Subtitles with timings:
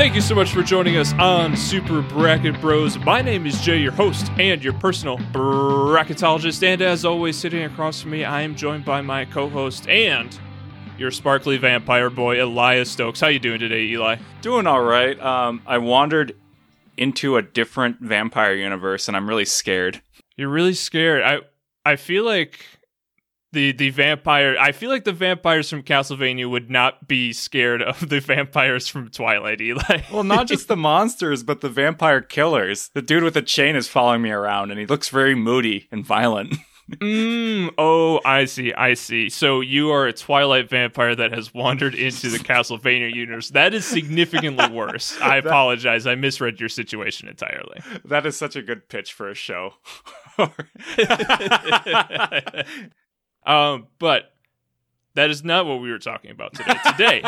[0.00, 2.98] Thank you so much for joining us on Super Bracket Bros.
[3.00, 6.62] My name is Jay, your host and your personal bracketologist.
[6.62, 10.40] And as always, sitting across from me, I am joined by my co-host and
[10.96, 13.20] your sparkly vampire boy, Elias Stokes.
[13.20, 14.16] How you doing today, Eli?
[14.40, 15.20] Doing all right.
[15.20, 16.34] Um, I wandered
[16.96, 20.00] into a different vampire universe, and I'm really scared.
[20.34, 21.22] You're really scared.
[21.22, 21.40] I
[21.84, 22.64] I feel like
[23.52, 28.08] the the vampire I feel like the vampires from Castlevania would not be scared of
[28.08, 30.02] the vampires from Twilight Eli.
[30.12, 32.90] Well, not just the monsters, but the vampire killers.
[32.94, 36.04] The dude with the chain is following me around and he looks very moody and
[36.04, 36.54] violent.
[36.90, 39.28] mm, oh, I see, I see.
[39.28, 43.50] So you are a Twilight vampire that has wandered into the Castlevania universe.
[43.50, 45.16] That is significantly worse.
[45.20, 46.06] I apologize.
[46.06, 47.80] I misread your situation entirely.
[48.04, 49.74] That is such a good pitch for a show.
[53.44, 54.30] Um, but
[55.14, 56.74] that is not what we were talking about today.
[56.86, 57.22] Today,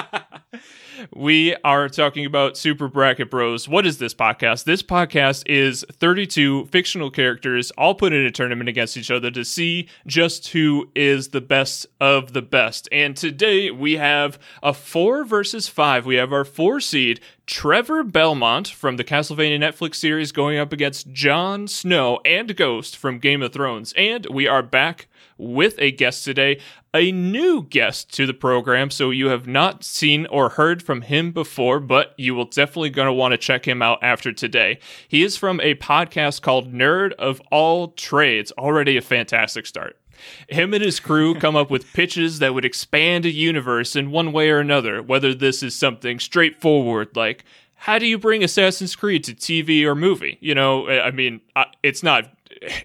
[1.14, 3.69] we are talking about Super Bracket Bros.
[3.69, 4.64] What is this podcast?
[4.64, 9.45] This podcast is 32 fictional characters all put in a tournament against each other to
[9.45, 12.89] see just who is the best of the best.
[12.92, 16.06] And today we have a four versus five.
[16.06, 21.11] We have our four seed, Trevor Belmont from the Castlevania Netflix series going up against
[21.12, 23.92] Jon Snow and Ghost from Game of Thrones.
[23.97, 25.08] And we are back
[25.43, 26.61] with a guest today,
[26.95, 28.91] a new guest to the program.
[28.91, 33.07] So you have not seen or heard from him before, but you will definitely going
[33.07, 34.79] to want to check him out after today.
[35.09, 39.98] He is from a podcast called Nerd of All Trades, already a fantastic start.
[40.48, 44.33] Him and his crew come up with pitches that would expand a universe in one
[44.33, 47.45] way or another, whether this is something straightforward like
[47.83, 50.39] how do you bring Assassin's Creed to TV or movie?
[50.41, 51.41] You know, I mean,
[51.83, 52.33] it's not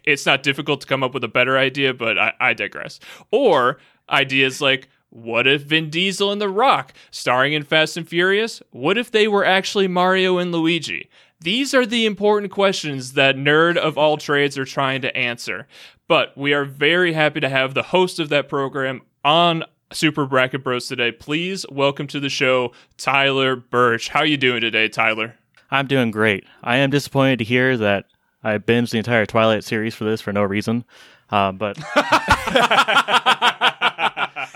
[0.04, 3.00] it's not difficult to come up with a better idea, but I, I digress.
[3.32, 3.78] Or
[4.10, 8.98] ideas like what if Vin Diesel and The Rock, starring in Fast and Furious, what
[8.98, 11.10] if they were actually Mario and Luigi?
[11.40, 15.68] These are the important questions that Nerd of All Trades are trying to answer.
[16.08, 20.64] But we are very happy to have the host of that program on Super Bracket
[20.64, 21.12] Bros today.
[21.12, 24.10] Please welcome to the show Tyler Birch.
[24.10, 25.36] How are you doing today, Tyler?
[25.70, 26.46] I'm doing great.
[26.64, 28.06] I am disappointed to hear that
[28.44, 30.86] I binged the entire Twilight series for this for no reason,
[31.30, 31.78] uh, but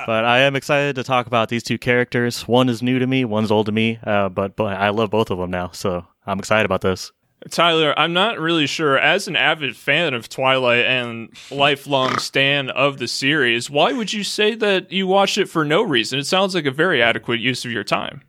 [0.06, 2.48] but I am excited to talk about these two characters.
[2.48, 5.32] One is new to me, one's old to me, uh, but but I love both
[5.32, 7.12] of them now, so I'm excited about this.
[7.50, 9.00] Tyler, I'm not really sure.
[9.00, 14.24] As an avid fan of Twilight and lifelong stan of the series, why would you
[14.24, 16.20] say that you watched it for no reason?
[16.20, 18.22] It sounds like a very adequate use of your time.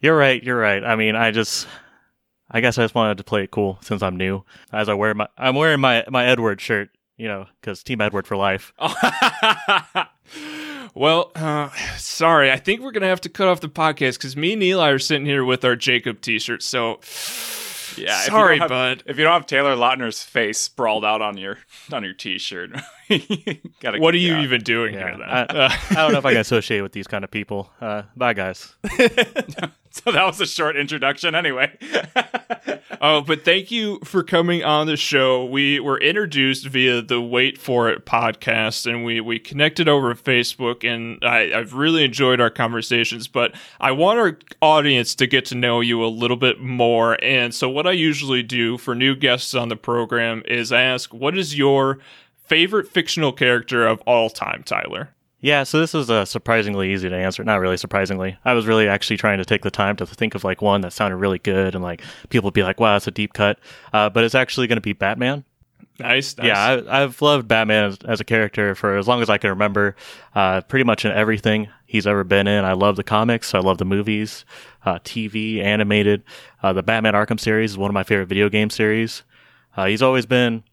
[0.00, 0.40] You're right.
[0.42, 0.84] You're right.
[0.84, 1.66] I mean, I just
[2.54, 4.44] I guess I just wanted to play it cool since I'm new.
[4.72, 8.28] As I wear my, I'm wearing my my Edward shirt, you know, because Team Edward
[8.28, 8.72] for life.
[10.94, 14.52] well, uh, sorry, I think we're gonna have to cut off the podcast because me
[14.52, 16.64] and Eli are sitting here with our Jacob T-shirts.
[16.64, 17.00] So
[17.96, 19.02] yeah, sorry, if have, bud.
[19.06, 21.58] If you don't have Taylor Lautner's face sprawled out on your
[21.92, 22.86] on your T-shirt, gotta,
[23.98, 25.00] what are you even doing yeah.
[25.00, 25.18] here?
[25.18, 27.70] Then I, I, don't know if I can associate with these kind of people.
[27.80, 28.74] Uh, bye, guys.
[29.90, 31.76] so that was a short introduction, anyway.
[33.00, 35.44] oh, but thank you for coming on the show.
[35.44, 40.82] We were introduced via the Wait for It podcast, and we we connected over Facebook,
[40.82, 43.28] and I, I've really enjoyed our conversations.
[43.28, 47.54] But I want our audience to get to know you a little bit more, and
[47.54, 51.58] so what I usually do for new guests on the program is ask, "What is
[51.58, 51.98] your
[52.44, 55.10] favorite fictional character of all time, Tyler?"
[55.40, 57.44] Yeah, so this was uh, surprisingly easy to answer.
[57.44, 58.38] Not really surprisingly.
[58.46, 60.94] I was really actually trying to take the time to think of like one that
[60.94, 62.00] sounded really good and like
[62.30, 63.58] people would be like, "Wow, that's a deep cut."
[63.92, 65.44] Uh, but it's actually going to be Batman.
[65.98, 66.46] Nice, nice.
[66.46, 69.50] Yeah, I, have loved Batman as, as, a character for as long as I can
[69.50, 69.94] remember.
[70.34, 72.64] Uh, pretty much in everything he's ever been in.
[72.64, 73.54] I love the comics.
[73.54, 74.44] I love the movies,
[74.84, 76.24] uh, TV, animated.
[76.62, 79.22] Uh, the Batman Arkham series is one of my favorite video game series.
[79.76, 80.64] Uh, he's always been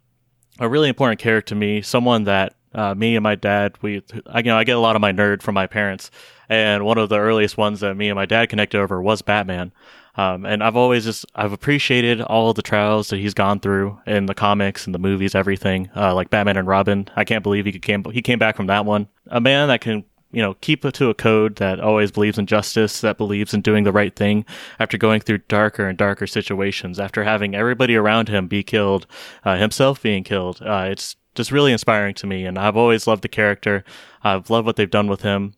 [0.59, 1.81] a really important character to me.
[1.81, 4.95] Someone that uh, me and my dad, we, I, you know, I get a lot
[4.95, 6.11] of my nerd from my parents,
[6.49, 9.71] and one of the earliest ones that me and my dad connected over was Batman.
[10.15, 14.25] Um, and I've always just I've appreciated all the trials that he's gone through in
[14.25, 15.89] the comics and the movies, everything.
[15.95, 18.85] Uh, like Batman and Robin, I can't believe he came he came back from that
[18.85, 19.07] one.
[19.27, 23.01] A man that can you know keep to a code that always believes in justice,
[23.01, 24.45] that believes in doing the right thing
[24.79, 29.07] after going through darker and darker situations, after having everybody around him be killed,
[29.43, 30.61] uh, himself being killed.
[30.61, 32.45] Uh, it's just really inspiring to me.
[32.45, 33.83] And I've always loved the character.
[34.23, 35.53] I've loved what they've done with him.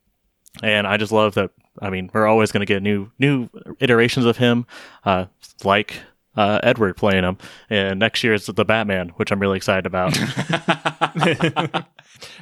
[0.62, 1.52] And I just love that.
[1.81, 3.50] I mean, we're always going to get new, new
[3.80, 4.68] iterations of him,
[5.06, 5.26] uh,
[5.64, 5.96] like,
[6.35, 7.38] uh, Edward playing him.
[7.69, 10.18] And next year is the Batman, which I'm really excited about.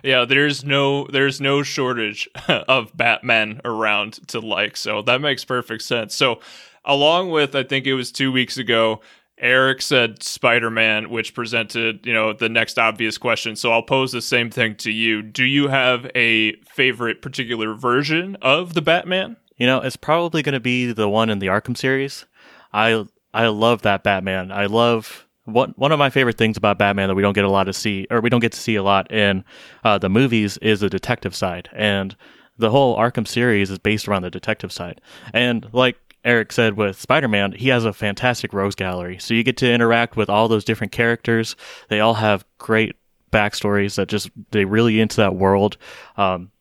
[0.03, 4.77] yeah, there's no, there's no shortage of Batman around to like.
[4.77, 6.15] So that makes perfect sense.
[6.15, 6.39] So,
[6.85, 9.01] along with I think it was two weeks ago.
[9.37, 13.55] Eric said Spider Man, which presented, you know, the next obvious question.
[13.55, 15.23] So I'll pose the same thing to you.
[15.23, 19.37] Do you have a favorite particular version of the Batman?
[19.57, 22.27] You know, it's probably going to be the one in the Arkham series.
[22.71, 24.51] I I love that Batman.
[24.51, 27.49] I love one one of my favorite things about Batman that we don't get a
[27.49, 29.43] lot to see, or we don't get to see a lot in
[29.83, 32.15] uh, the movies, is the detective side, and
[32.57, 35.01] the whole Arkham series is based around the detective side.
[35.33, 39.17] And like Eric said with Spider Man, he has a fantastic rogues gallery.
[39.19, 41.55] So you get to interact with all those different characters.
[41.89, 42.95] They all have great
[43.31, 45.77] backstories that just, they really into that world.
[46.17, 46.51] Um,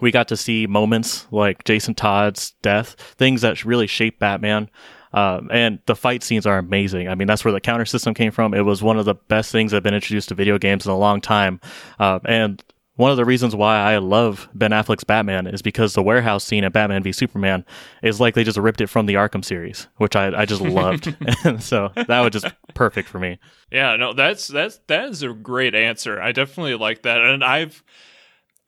[0.00, 4.68] we got to see moments like Jason Todd's death, things that really shape Batman.
[5.16, 7.08] Um, and the fight scenes are amazing.
[7.08, 8.52] I mean, that's where the counter system came from.
[8.52, 10.92] It was one of the best things that have been introduced to video games in
[10.92, 11.58] a long time.
[11.98, 12.62] Uh, and
[12.96, 16.64] one of the reasons why I love Ben Affleck's Batman is because the warehouse scene
[16.64, 17.64] at Batman v Superman
[18.02, 21.14] is like they just ripped it from the Arkham series, which I, I just loved.
[21.44, 23.38] and so that was just perfect for me.
[23.70, 26.20] Yeah, no, that's that's that is a great answer.
[26.20, 27.20] I definitely like that.
[27.20, 27.82] And I've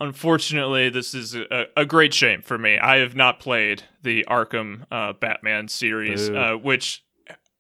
[0.01, 2.79] unfortunately this is a, a great shame for me.
[2.79, 7.05] I have not played the Arkham uh, Batman series, uh, which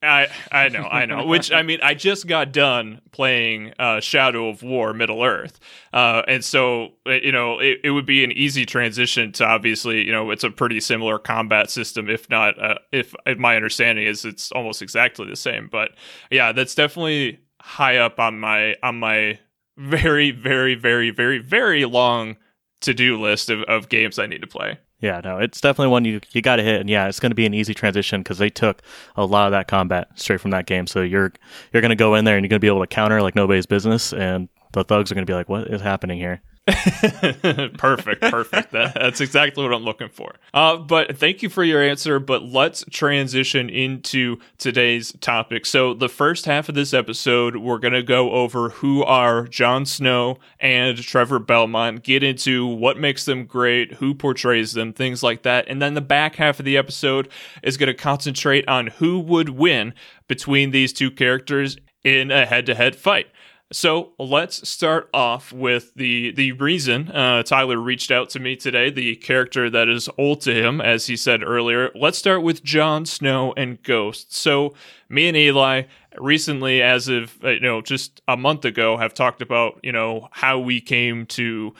[0.02, 1.26] I I know I know.
[1.26, 5.58] Which I mean, I just got done playing uh, Shadow of War Middle Earth,
[5.92, 10.06] uh, and so uh, you know it, it would be an easy transition to obviously
[10.06, 14.06] you know it's a pretty similar combat system, if not uh, if, if my understanding
[14.06, 15.68] is it's almost exactly the same.
[15.70, 15.90] But
[16.30, 19.40] yeah, that's definitely high up on my on my
[19.78, 22.36] very very very very very long
[22.80, 24.78] to do list of, of games I need to play.
[25.00, 27.36] Yeah, no, it's definitely one you you got to hit, and yeah, it's going to
[27.36, 28.82] be an easy transition because they took
[29.16, 30.88] a lot of that combat straight from that game.
[30.88, 31.32] So you're
[31.72, 33.36] you're going to go in there and you're going to be able to counter like
[33.36, 36.42] nobody's business, and the thugs are going to be like, "What is happening here?"
[37.78, 38.72] perfect, perfect.
[38.72, 40.34] That, that's exactly what I'm looking for.
[40.52, 42.18] Uh, but thank you for your answer.
[42.18, 45.64] But let's transition into today's topic.
[45.64, 49.86] So, the first half of this episode, we're going to go over who are Jon
[49.86, 55.42] Snow and Trevor Belmont, get into what makes them great, who portrays them, things like
[55.42, 55.66] that.
[55.68, 57.28] And then the back half of the episode
[57.62, 59.94] is going to concentrate on who would win
[60.26, 63.26] between these two characters in a head to head fight.
[63.70, 68.88] So let's start off with the the reason uh, Tyler reached out to me today.
[68.88, 71.90] The character that is old to him, as he said earlier.
[71.94, 74.34] Let's start with Jon Snow and Ghost.
[74.34, 74.72] So
[75.10, 75.82] me and Eli
[76.16, 80.28] recently, as of uh, you know, just a month ago, have talked about you know
[80.30, 81.74] how we came to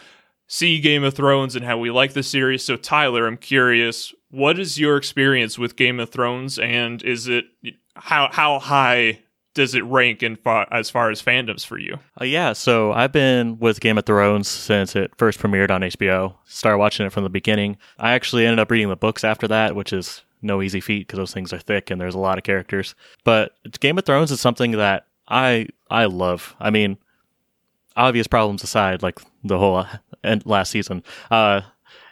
[0.46, 2.62] see Game of Thrones and how we like the series.
[2.62, 7.46] So Tyler, I'm curious, what is your experience with Game of Thrones, and is it
[7.94, 9.20] how how high
[9.54, 10.38] does it rank in
[10.70, 11.98] as far as fandoms for you?
[12.20, 16.34] Uh, yeah, so I've been with Game of Thrones since it first premiered on HBO.
[16.44, 17.76] Started watching it from the beginning.
[17.98, 21.18] I actually ended up reading the books after that, which is no easy feat because
[21.18, 22.94] those things are thick and there's a lot of characters.
[23.24, 26.54] But Game of Thrones is something that I I love.
[26.60, 26.98] I mean,
[27.96, 29.84] obvious problems aside, like the whole
[30.24, 31.62] end last season, uh,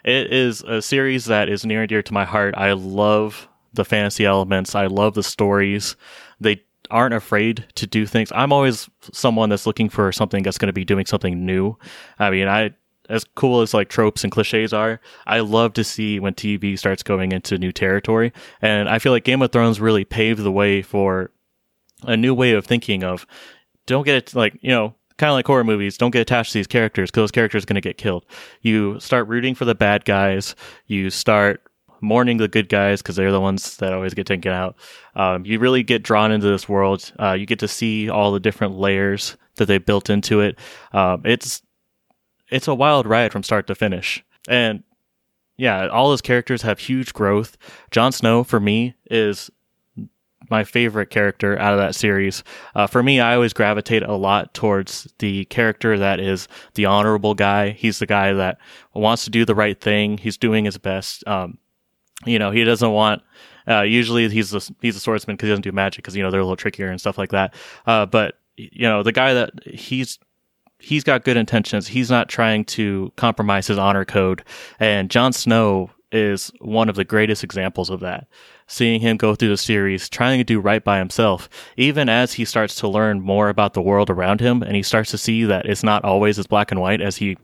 [0.03, 2.55] it is a series that is near and dear to my heart.
[2.57, 4.75] I love the fantasy elements.
[4.75, 5.95] I love the stories.
[6.39, 8.31] They aren't afraid to do things.
[8.33, 11.77] I'm always someone that's looking for something that's going to be doing something new.
[12.19, 12.73] I mean, I
[13.09, 17.03] as cool as like tropes and cliches are, I love to see when TV starts
[17.03, 18.33] going into new territory.
[18.61, 21.31] And I feel like Game of Thrones really paved the way for
[22.03, 23.25] a new way of thinking of
[23.85, 26.59] don't get it like, you know, kind of like horror movies, don't get attached to
[26.59, 28.25] these characters because those characters are going to get killed.
[28.61, 30.55] You start rooting for the bad guys.
[30.85, 31.61] You start
[32.01, 34.75] mourning the good guys because they're the ones that always get taken out.
[35.15, 37.11] Um, you really get drawn into this world.
[37.19, 40.57] Uh, you get to see all the different layers that they built into it.
[40.91, 41.61] Um, it's
[42.49, 44.83] it's a wild ride from start to finish, and
[45.57, 47.57] yeah, all those characters have huge growth.
[47.91, 49.49] Jon Snow for me is
[50.49, 52.43] my favorite character out of that series.
[52.75, 57.33] Uh, for me, I always gravitate a lot towards the character that is the honorable
[57.33, 57.71] guy.
[57.71, 58.57] He's the guy that
[58.93, 60.17] wants to do the right thing.
[60.17, 61.27] He's doing his best.
[61.27, 61.57] Um,
[62.25, 63.21] you know, he doesn't want.
[63.67, 66.31] Uh, usually, he's a, he's a swordsman because he doesn't do magic because you know
[66.31, 67.53] they're a little trickier and stuff like that.
[67.85, 70.19] Uh, but you know, the guy that he's
[70.79, 71.87] he's got good intentions.
[71.87, 74.43] He's not trying to compromise his honor code.
[74.79, 78.27] And Jon Snow is one of the greatest examples of that
[78.67, 82.45] seeing him go through the series, trying to do right by himself, even as he
[82.45, 85.65] starts to learn more about the world around him and he starts to see that
[85.65, 87.37] it's not always as black and white as he,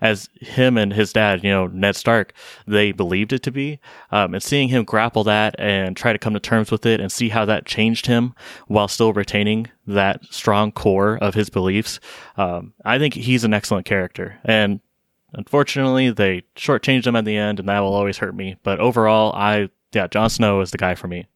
[0.00, 2.32] as him and his dad, you know, Ned Stark,
[2.66, 3.80] they believed it to be.
[4.10, 7.10] Um, and seeing him grapple that and try to come to terms with it and
[7.10, 8.34] see how that changed him
[8.68, 11.98] while still retaining that strong core of his beliefs.
[12.36, 14.38] Um, I think he's an excellent character.
[14.44, 14.80] And
[15.32, 18.56] Unfortunately, they shortchanged him at the end, and that will always hurt me.
[18.62, 21.26] But overall, I yeah, Jon Snow is the guy for me.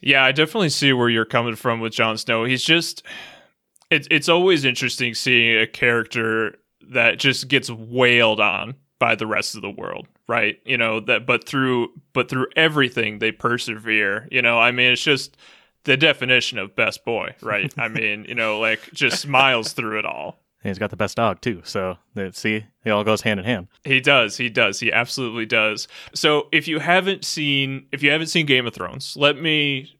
[0.00, 2.44] Yeah, I definitely see where you're coming from with Jon Snow.
[2.44, 3.02] He's just
[3.90, 6.58] it's it's always interesting seeing a character
[6.90, 10.60] that just gets wailed on by the rest of the world, right?
[10.64, 14.28] You know, that but through but through everything they persevere.
[14.30, 15.36] You know, I mean it's just
[15.84, 17.72] the definition of best boy, right?
[17.78, 20.40] I mean, you know, like just smiles through it all.
[20.64, 21.60] And he's got the best dog too.
[21.64, 21.98] So
[22.32, 23.68] see, it all goes hand in hand.
[23.84, 24.38] He does.
[24.38, 24.80] He does.
[24.80, 25.86] He absolutely does.
[26.14, 29.94] So if you haven't seen if you haven't seen Game of Thrones, let me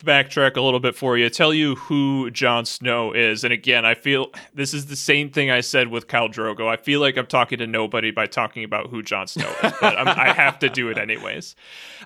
[0.00, 1.28] backtrack a little bit for you.
[1.30, 3.44] Tell you who Jon Snow is.
[3.44, 6.68] And again, I feel this is the same thing I said with Khal Drogo.
[6.68, 9.96] I feel like I'm talking to nobody by talking about who Jon Snow is, but
[9.96, 11.54] I have to do it anyways.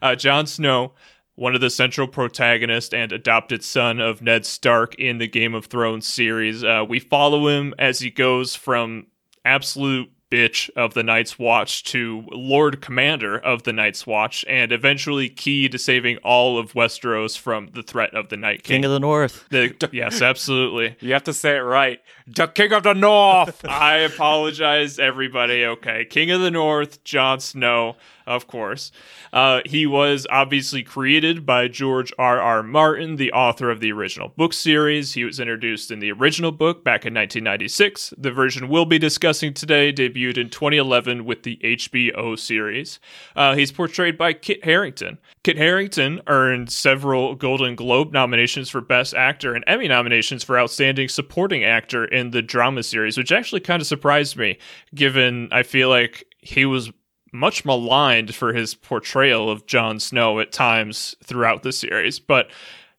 [0.01, 0.93] Uh, Jon Snow.
[1.35, 5.67] One of the central protagonists and adopted son of Ned Stark in the Game of
[5.67, 6.63] Thrones series.
[6.63, 9.07] Uh, we follow him as he goes from
[9.45, 15.29] absolute bitch of the Night's Watch to Lord Commander of the Night's Watch, and eventually
[15.29, 18.77] key to saving all of Westeros from the threat of the Night King.
[18.79, 19.45] King of the North.
[19.51, 20.97] The- yes, absolutely.
[21.01, 22.01] You have to say it right.
[22.27, 23.63] The King of the North.
[23.69, 25.67] I apologize, everybody.
[25.67, 28.93] Okay, King of the North, Jon Snow, of course.
[29.33, 32.41] Uh, he was obviously created by George R.
[32.41, 32.63] R.
[32.63, 35.15] Martin, the author of the original book series.
[35.15, 38.15] He was introduced in the original book back in 1996.
[38.17, 43.01] The version we'll be discussing today debuted in 2011 with the HBO series.
[43.35, 45.19] Uh, he's portrayed by Kit Harington.
[45.45, 51.09] Kit Harington earned several Golden Globe nominations for Best Actor and Emmy nominations for Outstanding
[51.09, 54.59] Supporting Actor in the drama series, which actually kind of surprised me,
[54.95, 56.93] given I feel like he was
[57.33, 62.21] much maligned for his portrayal of Jon Snow at times throughout the series.
[62.21, 62.51] But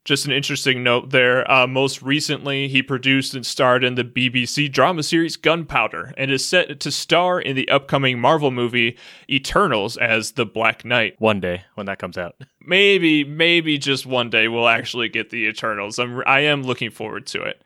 [0.06, 1.50] just an interesting note there.
[1.50, 6.46] Uh, most recently, he produced and starred in the BBC drama series Gunpowder and is
[6.46, 8.98] set to star in the upcoming Marvel movie
[9.30, 11.16] Eternals as the Black Knight.
[11.20, 12.36] One day when that comes out.
[12.60, 16.00] Maybe, maybe just one day we'll actually get the Eternals.
[16.00, 17.64] I'm, I am looking forward to it.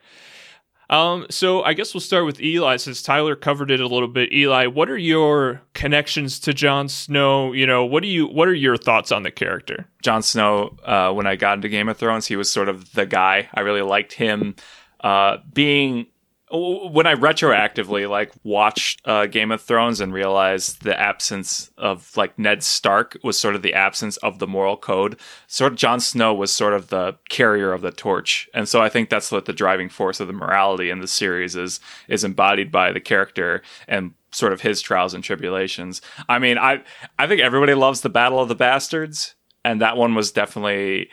[0.90, 4.32] Um, so I guess we'll start with Eli since Tyler covered it a little bit.
[4.32, 7.52] Eli, what are your connections to Jon Snow?
[7.52, 9.86] You know, what do you what are your thoughts on the character?
[10.02, 13.04] Jon Snow, uh, when I got into Game of Thrones, he was sort of the
[13.04, 13.48] guy.
[13.52, 14.56] I really liked him
[15.00, 16.06] uh, being.
[16.50, 22.38] When I retroactively like watched uh, Game of Thrones and realized the absence of like
[22.38, 26.32] Ned Stark was sort of the absence of the moral code, sort of Jon Snow
[26.32, 29.52] was sort of the carrier of the torch, and so I think that's what the
[29.52, 34.14] driving force of the morality in the series is is embodied by the character and
[34.32, 36.00] sort of his trials and tribulations.
[36.28, 36.82] I mean, I
[37.18, 41.10] I think everybody loves the Battle of the Bastards, and that one was definitely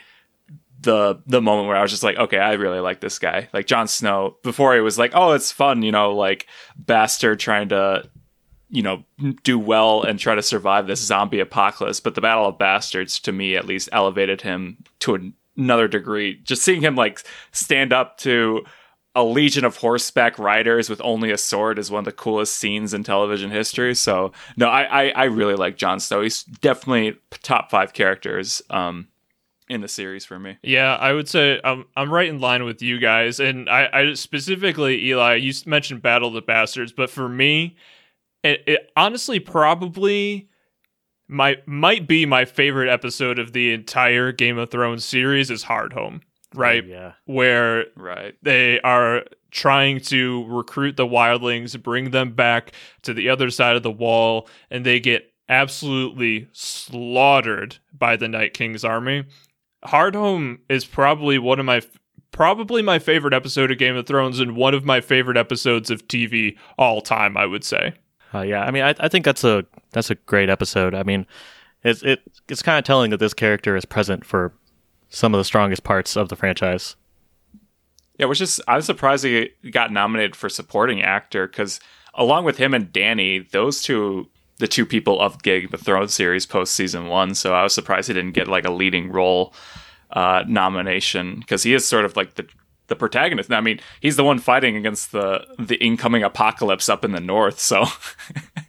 [0.86, 3.50] the the moment where I was just like, okay, I really like this guy.
[3.51, 4.38] Like Jon Snow.
[4.44, 8.10] Before it was like, oh, it's fun, you know, like bastard trying to
[8.70, 9.04] you know
[9.44, 12.00] do well and try to survive this zombie apocalypse.
[12.00, 16.39] But the Battle of Bastards, to me at least, elevated him to an- another degree.
[16.44, 18.63] Just seeing him like stand up to
[19.18, 22.94] a legion of horseback riders with only a sword is one of the coolest scenes
[22.94, 23.96] in television history.
[23.96, 26.22] So no, I I, I really like Jon Snow.
[26.22, 29.08] He's definitely top five characters um,
[29.70, 30.58] in the series for me.
[30.62, 34.14] Yeah, I would say I'm I'm right in line with you guys, and I, I
[34.14, 35.36] specifically Eli.
[35.36, 37.76] You mentioned Battle of the Bastards, but for me,
[38.44, 40.50] it, it honestly probably
[41.28, 46.22] my might be my favorite episode of the entire Game of Thrones series is Hardhome,
[46.56, 46.86] oh, right?
[46.86, 47.14] Yeah.
[47.26, 48.36] Where Right.
[48.44, 53.84] they are trying to recruit the wildlings, bring them back to the other side of
[53.84, 59.24] the wall, and they get absolutely slaughtered by the Night King's army.
[59.86, 61.82] Hardhome is probably one of my
[62.32, 66.06] probably my favorite episode of Game of Thrones and one of my favorite episodes of
[66.08, 67.94] TV all time, I would say.
[68.34, 70.94] Uh, yeah, I mean, I, I think that's a that's a great episode.
[70.94, 71.25] I mean,
[71.84, 74.54] it's it it's kind of telling that this character is present for
[75.10, 76.96] some of the strongest parts of the franchise.
[78.20, 81.80] Yeah, which is I'm surprised he got nominated for supporting actor because
[82.13, 86.46] along with him and Dany, those two the two people of Game of Thrones series
[86.46, 87.36] post season one.
[87.36, 89.54] So I was surprised he didn't get like a leading role
[90.12, 92.48] uh, nomination because he is sort of like the
[92.88, 93.52] the protagonist.
[93.52, 97.60] I mean, he's the one fighting against the the incoming apocalypse up in the north.
[97.60, 97.86] So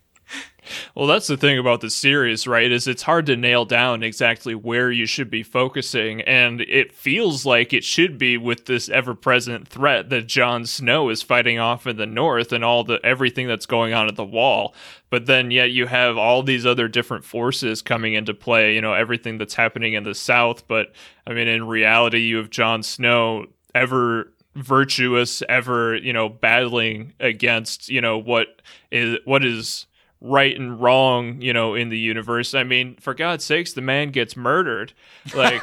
[0.95, 2.71] Well, that's the thing about the series, right?
[2.71, 7.45] Is it's hard to nail down exactly where you should be focusing, and it feels
[7.45, 11.97] like it should be with this ever-present threat that Jon Snow is fighting off in
[11.97, 14.75] the north and all the everything that's going on at the wall.
[15.11, 18.93] But then yet you have all these other different forces coming into play, you know,
[18.93, 20.93] everything that's happening in the south, but
[21.27, 27.89] I mean in reality you have Jon Snow ever virtuous ever, you know, battling against,
[27.89, 29.87] you know, what is what is
[30.21, 32.55] right and wrong, you know, in the universe.
[32.55, 34.93] I mean, for God's sakes, the man gets murdered.
[35.35, 35.63] Like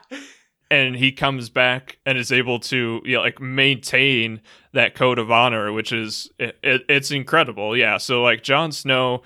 [0.70, 4.40] and he comes back and is able to you know, like maintain
[4.72, 7.76] that code of honor, which is it, it, it's incredible.
[7.76, 9.22] Yeah, so like Jon Snow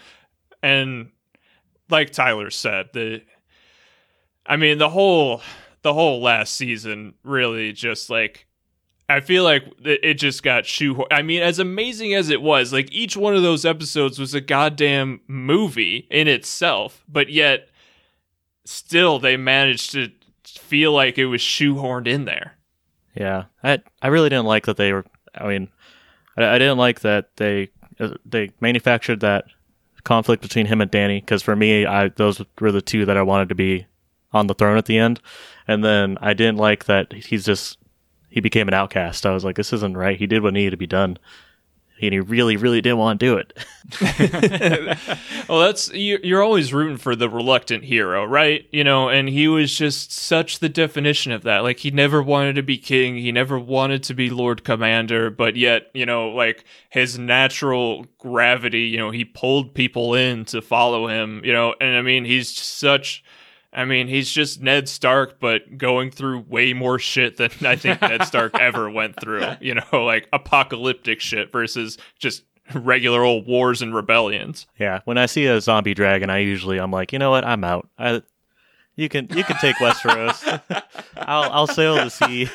[0.63, 1.11] and
[1.89, 3.23] like Tyler said, the
[4.45, 5.43] I mean, the whole
[5.83, 8.46] the whole last season really just like
[9.09, 11.07] I feel like it just got shoehorned.
[11.13, 14.41] I mean, as amazing as it was, like each one of those episodes was a
[14.41, 17.69] goddamn movie in itself, but yet
[18.65, 20.11] still they managed to
[20.45, 22.57] feel like it was shoehorned in there.
[23.15, 25.05] Yeah, I I really didn't like that they were.
[25.35, 25.69] I mean,
[26.37, 27.71] I, I didn't like that they
[28.01, 29.45] uh, they manufactured that
[30.05, 33.23] conflict between him and Dany because for me, I those were the two that I
[33.23, 33.87] wanted to be
[34.33, 35.21] on the throne at the end,
[35.69, 37.79] and then I didn't like that he's just
[38.29, 39.27] he became an outcast.
[39.27, 40.19] I was like, this isn't right.
[40.19, 41.19] He did what needed to be done
[42.01, 44.99] and he really, really didn't want to do it.
[45.49, 48.67] well, that's you're always rooting for the reluctant hero, right?
[48.71, 51.61] You know, and he was just such the definition of that.
[51.61, 55.57] Like he never wanted to be king, he never wanted to be Lord Commander, but
[55.57, 61.09] yet, you know, like his natural gravity, you know, he pulled people in to follow
[61.09, 63.25] him, you know, and I mean, he's such
[63.77, 68.01] I mean, he's just Ned Stark, but going through way more shit than I think
[68.01, 69.45] Ned Stark ever went through.
[69.61, 74.67] You know, like apocalyptic shit versus just regular old wars and rebellions.
[74.79, 77.65] Yeah, when I see a zombie dragon, I usually I'm like, you know what, I'm
[77.65, 77.87] out.
[77.99, 78.23] I,
[78.97, 80.63] you can you can take Westeros.
[81.19, 82.49] I'll I'll sail the sea.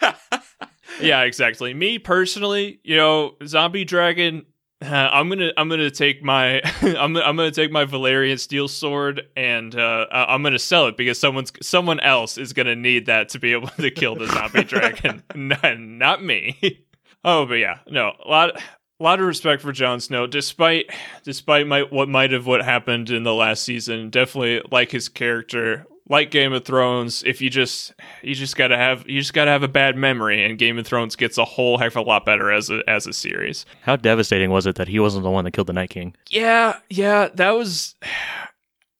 [1.00, 1.74] yeah, exactly.
[1.74, 4.46] Me personally, you know, zombie dragon
[4.82, 9.74] I'm gonna I'm gonna take my I'm I'm gonna take my Valyrian steel sword and
[9.74, 13.52] uh, I'm gonna sell it because someone's someone else is gonna need that to be
[13.52, 16.84] able to kill the zombie dragon, not, not me.
[17.24, 18.60] oh, but yeah, no, a lot
[19.00, 20.90] a lot of respect for Jon Snow, despite
[21.24, 24.10] despite my, what might have what happened in the last season.
[24.10, 29.08] Definitely like his character, like Game of Thrones, if you just you just gotta have
[29.08, 31.92] you just gotta have a bad memory, and Game of Thrones gets a whole heck
[31.92, 33.64] of a lot better as a as a series.
[33.80, 36.14] How devastating was it that he wasn't the one that killed the Night King?
[36.28, 37.96] Yeah, yeah, that was.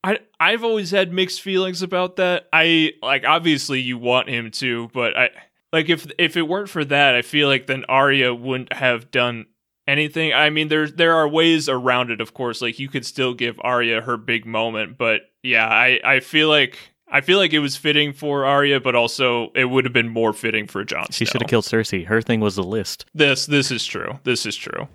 [0.02, 2.48] I I've always had mixed feelings about that.
[2.50, 5.28] I like obviously you want him to, but I
[5.70, 9.46] like if if it weren't for that, I feel like then Arya wouldn't have done
[9.86, 10.32] anything.
[10.32, 12.62] I mean, there there are ways around it, of course.
[12.62, 16.91] Like you could still give Arya her big moment, but yeah, I I feel like
[17.14, 20.32] I feel like it was fitting for Arya, but also it would have been more
[20.32, 21.08] fitting for Jon.
[21.10, 22.06] She should have killed Cersei.
[22.06, 23.04] Her thing was the list.
[23.14, 24.18] This this is true.
[24.24, 24.88] This is true.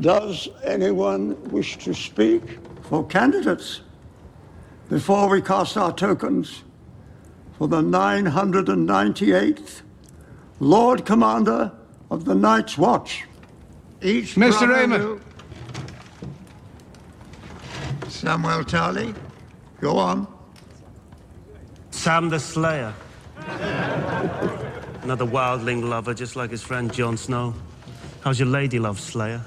[0.00, 3.82] Does anyone wish to speak for candidates
[4.88, 6.64] before we cast our tokens
[7.56, 9.82] for the 998th
[10.58, 11.70] Lord Commander
[12.10, 13.26] of the Night's Watch?
[14.02, 15.20] Each Maester Aemon.
[18.06, 19.14] Samwell Tarly,
[19.80, 20.39] go on.
[22.00, 22.94] Sam the Slayer.
[25.02, 27.54] Another wildling lover, just like his friend Jon Snow.
[28.22, 29.42] How's your lady love, Slayer?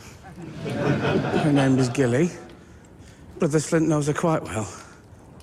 [0.63, 2.29] Her name is Gilly.
[3.39, 4.71] Brother Slynt knows her quite well.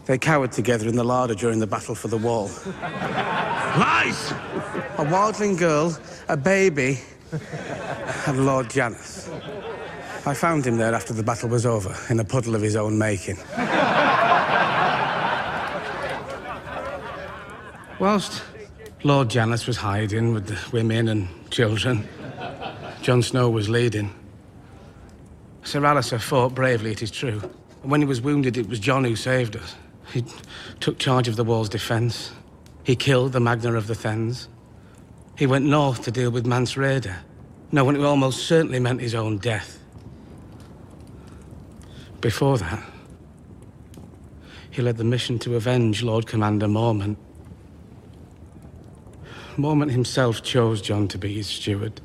[0.07, 2.49] They cowered together in the larder during the battle for the wall.
[2.81, 4.31] Lies!
[4.97, 7.01] A wildling girl, a baby,
[8.29, 9.29] and Lord Janos.
[10.27, 12.97] I found him there after the battle was over, in a puddle of his own
[12.97, 13.39] making.
[18.01, 18.43] Whilst
[19.05, 22.09] Lord Janos was hiding with the women and children,
[23.03, 24.15] Jon Snow was leading.
[25.65, 27.43] Sir Alliser fought bravely, it is true.
[27.83, 29.77] And when he was wounded, it was Jon who saved us.
[30.15, 30.25] He
[30.81, 32.33] took charge of the wall's defense.
[32.85, 34.49] He killed the Magnar of the Thenns.
[35.37, 37.17] He went north to deal with Mance Rayder,
[37.71, 39.79] knowing it almost certainly meant his own death.
[42.23, 42.83] Before that,
[44.71, 47.19] he led the mission to avenge Lord Commander Mormont.
[49.57, 52.01] Mormont himself chose Jon to be his steward.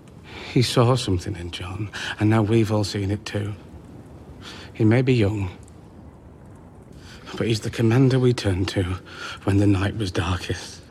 [0.53, 3.53] He saw something in Jon, and now we've all seen it too.
[4.73, 5.49] He may be young,
[7.37, 8.83] but he's the commander we turned to
[9.43, 10.81] when the night was darkest.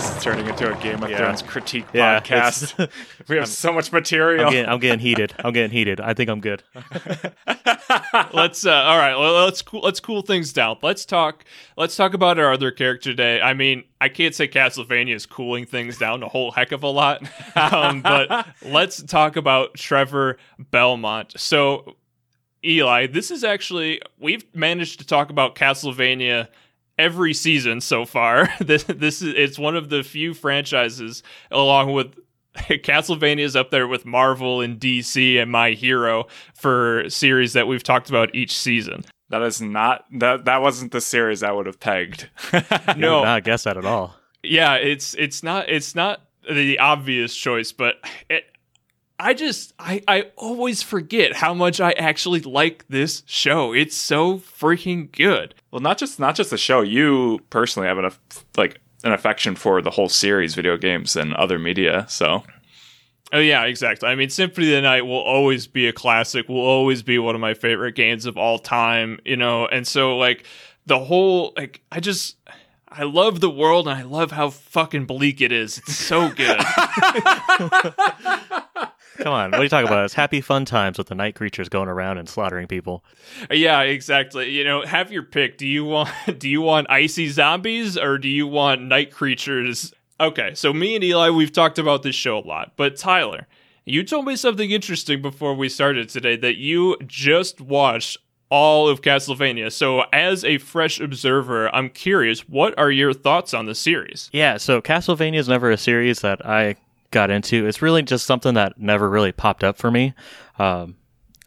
[0.00, 1.18] This is turning into a Game of yeah.
[1.18, 2.74] Thrones critique yeah, podcast.
[3.28, 4.46] we have I'm, so much material.
[4.46, 5.34] I'm getting, I'm getting, heated.
[5.38, 6.00] I'm getting heated.
[6.00, 6.62] I think I'm good.
[8.32, 9.14] let's uh, all right.
[9.14, 10.78] Let's cool, let's cool things down.
[10.80, 11.44] Let's talk.
[11.76, 13.42] Let's talk about our other character today.
[13.42, 16.88] I mean, I can't say Castlevania is cooling things down a whole heck of a
[16.88, 17.22] lot,
[17.54, 20.38] um, but let's talk about Trevor
[20.70, 21.34] Belmont.
[21.36, 21.96] So,
[22.64, 26.48] Eli, this is actually we've managed to talk about Castlevania
[27.00, 28.48] every season so far.
[28.60, 32.14] this this is it's one of the few franchises, along with
[32.56, 37.82] Castlevania is up there with Marvel and DC and My Hero for series that we've
[37.82, 39.04] talked about each season.
[39.30, 42.28] That is not that that wasn't the series I would have pegged.
[42.96, 44.14] No, Would not guess that at all.
[44.42, 47.96] yeah, it's it's not it's not the obvious choice, but
[48.28, 48.44] it,
[49.20, 53.74] I just I I always forget how much I actually like this show.
[53.74, 55.54] It's so freaking good.
[55.70, 56.80] well, not just not just the show.
[56.80, 58.10] You personally have an
[58.56, 62.06] like an affection for the whole series, video games, and other media.
[62.08, 62.44] So
[63.32, 64.08] Oh yeah, exactly.
[64.08, 66.48] I mean, Symphony of the Night will always be a classic.
[66.48, 69.20] Will always be one of my favorite games of all time.
[69.26, 70.46] You know, and so like
[70.86, 72.36] the whole like I just
[72.88, 75.78] I love the world and I love how fucking bleak it is.
[75.78, 76.58] It's so good.
[79.20, 80.04] Come on, what are you talking about?
[80.04, 83.04] It's happy fun times with the night creatures going around and slaughtering people.
[83.50, 84.50] yeah, exactly.
[84.50, 85.58] You know, have your pick.
[85.58, 89.92] Do you want do you want icy zombies or do you want night creatures?
[90.18, 93.46] Okay, so me and Eli, we've talked about this show a lot, but Tyler,
[93.86, 98.18] you told me something interesting before we started today that you just watched
[98.50, 99.72] all of Castlevania.
[99.72, 104.28] So, as a fresh observer, I'm curious, what are your thoughts on the series?
[104.32, 106.76] Yeah, so Castlevania is never a series that I
[107.10, 107.66] got into.
[107.66, 110.14] It's really just something that never really popped up for me.
[110.58, 110.96] Um,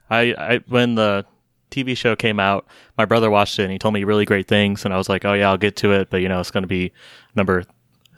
[0.09, 1.25] I, I when the
[1.71, 4.85] TV show came out, my brother watched it and he told me really great things,
[4.85, 6.63] and I was like, oh yeah, I'll get to it, but you know, it's going
[6.63, 6.91] to be
[7.35, 7.63] number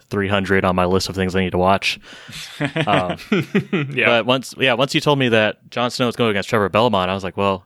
[0.09, 1.99] 300 on my list of things I need to watch.
[2.87, 3.17] Um,
[3.93, 4.07] Yeah.
[4.07, 7.09] But once, yeah, once you told me that Jon Snow is going against Trevor Belmont,
[7.09, 7.65] I was like, well,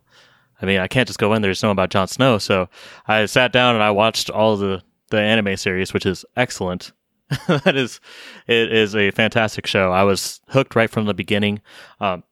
[0.62, 2.38] I mean, I can't just go in there to know about Jon Snow.
[2.38, 2.70] So
[3.08, 6.92] I sat down and I watched all the the anime series, which is excellent.
[7.48, 8.00] that is,
[8.48, 9.92] it is a fantastic show.
[9.92, 11.62] I was hooked right from the beginning.
[12.00, 12.24] Um,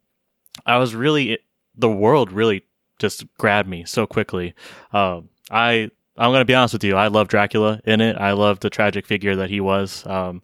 [0.65, 1.39] I was really,
[1.75, 2.63] the world really
[2.99, 4.53] just grabbed me so quickly.
[4.91, 6.95] Um, I, I'm going to be honest with you.
[6.95, 8.17] I love Dracula in it.
[8.17, 10.05] I love the tragic figure that he was.
[10.07, 10.41] Um,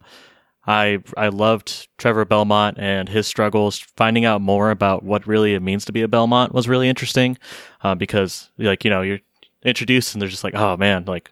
[0.66, 3.78] I I loved Trevor Belmont and his struggles.
[3.96, 7.36] Finding out more about what really it means to be a Belmont was really interesting,
[7.82, 9.20] uh, because like you know you're
[9.62, 11.30] introduced and they're just like, oh man, like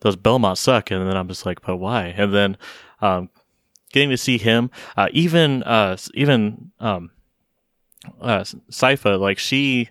[0.00, 2.14] those Belmonts suck, and then I'm just like, but why?
[2.16, 2.56] And then
[3.00, 3.30] um,
[3.92, 7.10] getting to see him, uh, even uh, even um,
[8.20, 9.90] uh, Sypha, like she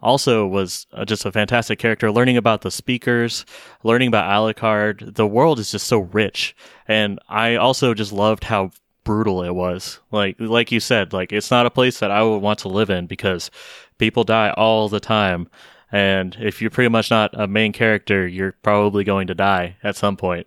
[0.00, 2.10] also was uh, just a fantastic character.
[2.10, 3.44] Learning about the speakers,
[3.82, 8.70] learning about Alucard, the world is just so rich, and I also just loved how
[9.04, 10.00] brutal it was.
[10.10, 12.90] Like like you said, like it's not a place that I would want to live
[12.90, 13.50] in because
[13.98, 15.48] people die all the time.
[15.92, 19.96] And if you're pretty much not a main character, you're probably going to die at
[19.96, 20.46] some point.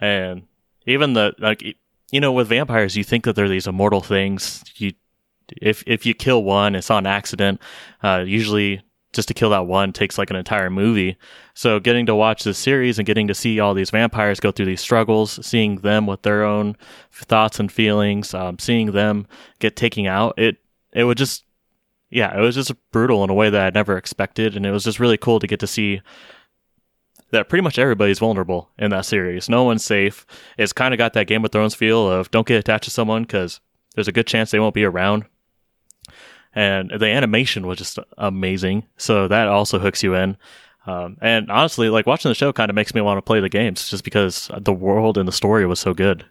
[0.00, 0.42] And
[0.86, 1.62] even the like
[2.10, 4.64] you know with vampires you think that they're these immortal things.
[4.76, 4.92] You
[5.60, 7.60] if if you kill one, it's on accident.
[8.02, 11.16] Uh, usually, just to kill that one takes like an entire movie.
[11.54, 14.66] So, getting to watch this series and getting to see all these vampires go through
[14.66, 16.76] these struggles, seeing them with their own
[17.12, 19.26] thoughts and feelings, um, seeing them
[19.58, 20.58] get taken out, it
[20.92, 21.44] it would just
[22.10, 24.84] yeah, it was just brutal in a way that I'd never expected, and it was
[24.84, 26.00] just really cool to get to see
[27.30, 29.48] that pretty much everybody's vulnerable in that series.
[29.48, 30.24] No one's safe.
[30.56, 33.22] It's kind of got that Game of Thrones feel of don't get attached to someone
[33.22, 33.60] because
[33.94, 35.26] there's a good chance they won't be around.
[36.54, 40.38] And the animation was just amazing, so that also hooks you in.
[40.86, 43.50] Um, and honestly, like watching the show kind of makes me want to play the
[43.50, 46.24] games just because the world and the story was so good.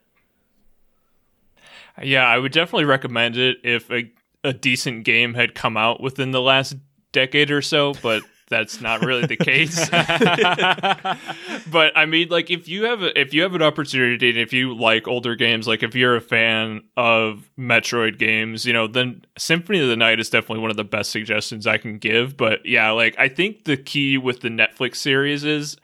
[2.02, 4.12] Yeah, I would definitely recommend it if a,
[4.48, 6.76] a decent game had come out within the last
[7.12, 9.90] decade or so, but that's not really the case.
[11.72, 14.54] but I mean, like if you have a, if you have an opportunity and if
[14.54, 19.26] you like older games, like if you're a fan of Metroid games, you know, then
[19.38, 22.38] Symphony of the Night is definitely one of the best suggestions I can give.
[22.38, 25.76] But yeah, like I think the key with the Netflix series is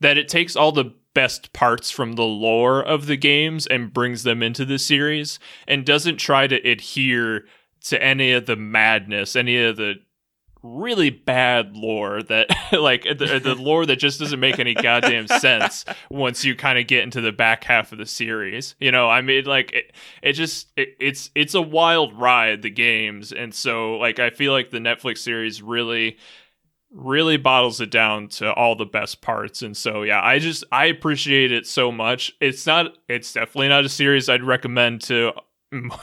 [0.00, 4.22] that it takes all the best parts from the lore of the games and brings
[4.22, 7.46] them into the series and doesn't try to adhere
[7.88, 9.94] to any of the madness, any of the
[10.62, 15.84] really bad lore that like the, the lore that just doesn't make any goddamn sense
[16.10, 19.08] once you kind of get into the back half of the series you know?
[19.08, 23.54] I mean like it, it just it, it's it's a wild ride the games and
[23.54, 26.16] so like i feel like the netflix series really
[26.90, 30.86] really bottles it down to all the best parts and so yeah i just i
[30.86, 32.32] appreciate it so much.
[32.40, 35.32] It's not it's definitely not a series i'd recommend to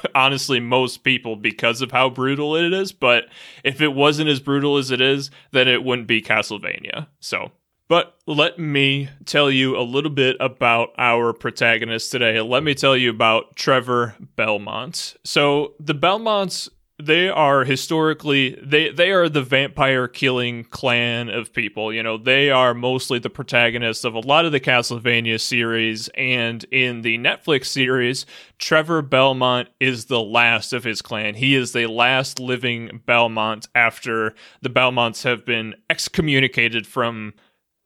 [0.16, 3.26] honestly most people because of how brutal it is but
[3.64, 7.08] if it wasn't as brutal as it is then it wouldn't be castlevania.
[7.20, 7.52] So
[7.90, 12.40] but let me tell you a little bit about our protagonist today.
[12.40, 15.16] Let me tell you about trevor belmont.
[15.24, 16.70] So the belmonts
[17.02, 21.92] they are historically they they are the vampire killing clan of people.
[21.92, 26.08] You know they are mostly the protagonists of a lot of the castlevania series.
[26.10, 28.26] And in the netflix series
[28.60, 31.36] trevor belmont is the last of his clan.
[31.36, 37.34] He is the last living belmont after the belmonts have been excommunicated from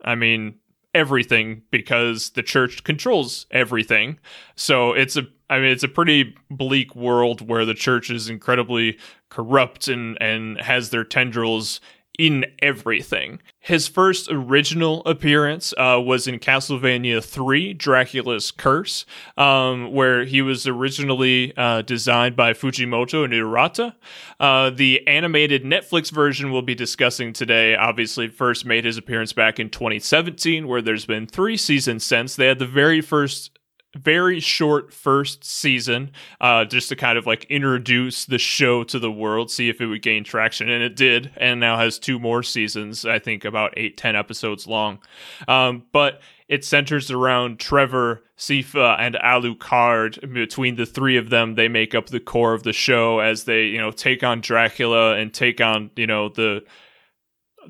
[0.04, 0.56] i mean
[0.98, 4.20] everything because the church controls everything.
[4.56, 8.98] So it's a I mean it's a pretty bleak world where the church is incredibly
[9.30, 11.80] corrupt and and has their tendrils
[12.18, 13.40] in everything.
[13.60, 20.66] His first original appearance uh, was in Castlevania 3, Dracula's Curse, um, where he was
[20.66, 23.94] originally uh, designed by Fujimoto and Urata.
[24.40, 29.60] Uh, the animated Netflix version we'll be discussing today obviously first made his appearance back
[29.60, 32.36] in 2017, where there's been three seasons since.
[32.36, 33.57] They had the very first
[33.96, 39.12] very short first season, uh, just to kind of like introduce the show to the
[39.12, 42.44] world, see if it would gain traction, and it did, and now has two more
[42.44, 43.06] seasons.
[43.06, 45.00] I think about eight, ten episodes long.
[45.48, 50.34] Um, but it centers around Trevor, Sypha, and Alucard.
[50.34, 53.66] Between the three of them, they make up the core of the show as they,
[53.66, 56.64] you know, take on Dracula and take on, you know, the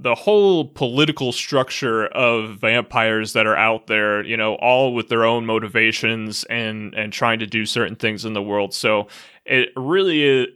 [0.01, 5.25] the whole political structure of vampires that are out there, you know, all with their
[5.25, 8.73] own motivations and and trying to do certain things in the world.
[8.73, 9.07] So
[9.45, 10.47] it really is.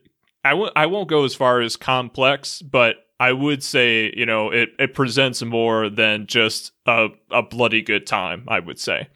[0.43, 4.49] I w- I won't go as far as complex, but I would say you know
[4.49, 8.45] it it presents more than just a a bloody good time.
[8.47, 9.07] I would say.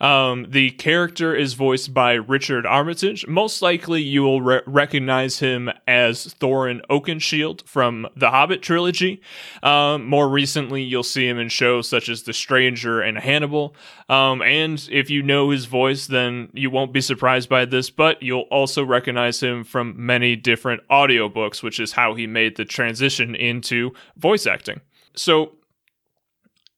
[0.00, 3.26] Um, the character is voiced by Richard Armitage.
[3.26, 9.20] Most likely, you will re- recognize him as Thorin Oakenshield from the Hobbit trilogy.
[9.62, 13.74] Um, more recently, you'll see him in shows such as The Stranger and Hannibal.
[14.08, 18.22] Um, and if you know his voice, then you won't be surprised by this, but
[18.22, 23.34] you'll also recognize him from many different audiobooks, which is how he made the transition
[23.34, 24.80] into voice acting.
[25.14, 25.52] So,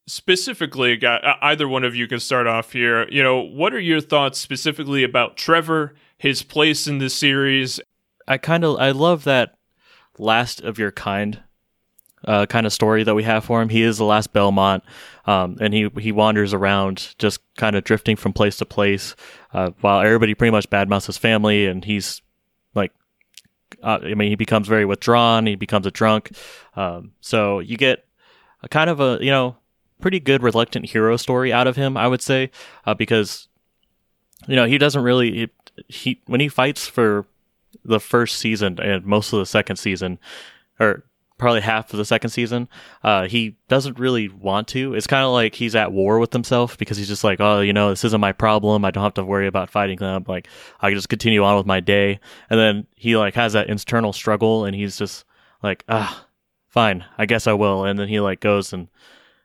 [0.09, 3.09] specifically, either one of you can start off here.
[3.09, 7.79] You know, what are your thoughts specifically about Trevor, his place in the series?
[8.27, 9.57] I kind of I love that
[10.19, 11.41] last of your kind
[12.25, 13.69] uh, kind of story that we have for him.
[13.69, 14.83] He is the last Belmont,
[15.27, 19.15] um, and he he wanders around just kind of drifting from place to place,
[19.53, 22.23] uh, while everybody pretty much badmouths his family, and he's
[22.75, 22.93] like.
[23.83, 25.47] Uh, I mean, he becomes very withdrawn.
[25.47, 26.31] He becomes a drunk.
[26.75, 28.07] Um, so you get
[28.63, 29.58] a kind of a, you know,
[30.01, 32.51] pretty good reluctant hero story out of him, I would say,
[32.87, 33.49] uh, because
[34.47, 35.49] you know he doesn't really he,
[35.89, 37.27] he when he fights for
[37.85, 40.19] the first season and most of the second season,
[40.79, 41.05] or
[41.39, 42.69] probably half of the second season,
[43.05, 44.95] uh, he doesn't really want to.
[44.95, 47.73] It's kind of like he's at war with himself because he's just like, oh, you
[47.73, 48.85] know, this isn't my problem.
[48.85, 50.25] I don't have to worry about fighting them.
[50.27, 50.49] Like,
[50.81, 52.19] I can just continue on with my day.
[52.51, 55.25] And then he like has that internal struggle, and he's just
[55.63, 56.27] like, ah,
[56.69, 57.85] fine, I guess I will.
[57.85, 58.89] And then he like goes and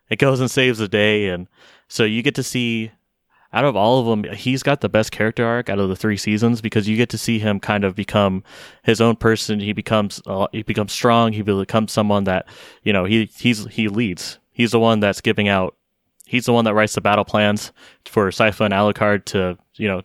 [0.10, 1.48] it goes and saves the day, and
[1.88, 2.92] so you get to see
[3.54, 6.18] out of all of them, he's got the best character arc out of the three
[6.18, 8.44] seasons because you get to see him kind of become
[8.82, 9.60] his own person.
[9.60, 11.34] He becomes uh, he becomes strong.
[11.34, 12.48] He becomes someone that
[12.82, 14.40] you know he he's he leads.
[14.52, 15.76] He's the one that's giving out.
[16.26, 17.72] He's the one that writes the battle plans
[18.06, 20.02] for Sypha and Alucard to you know.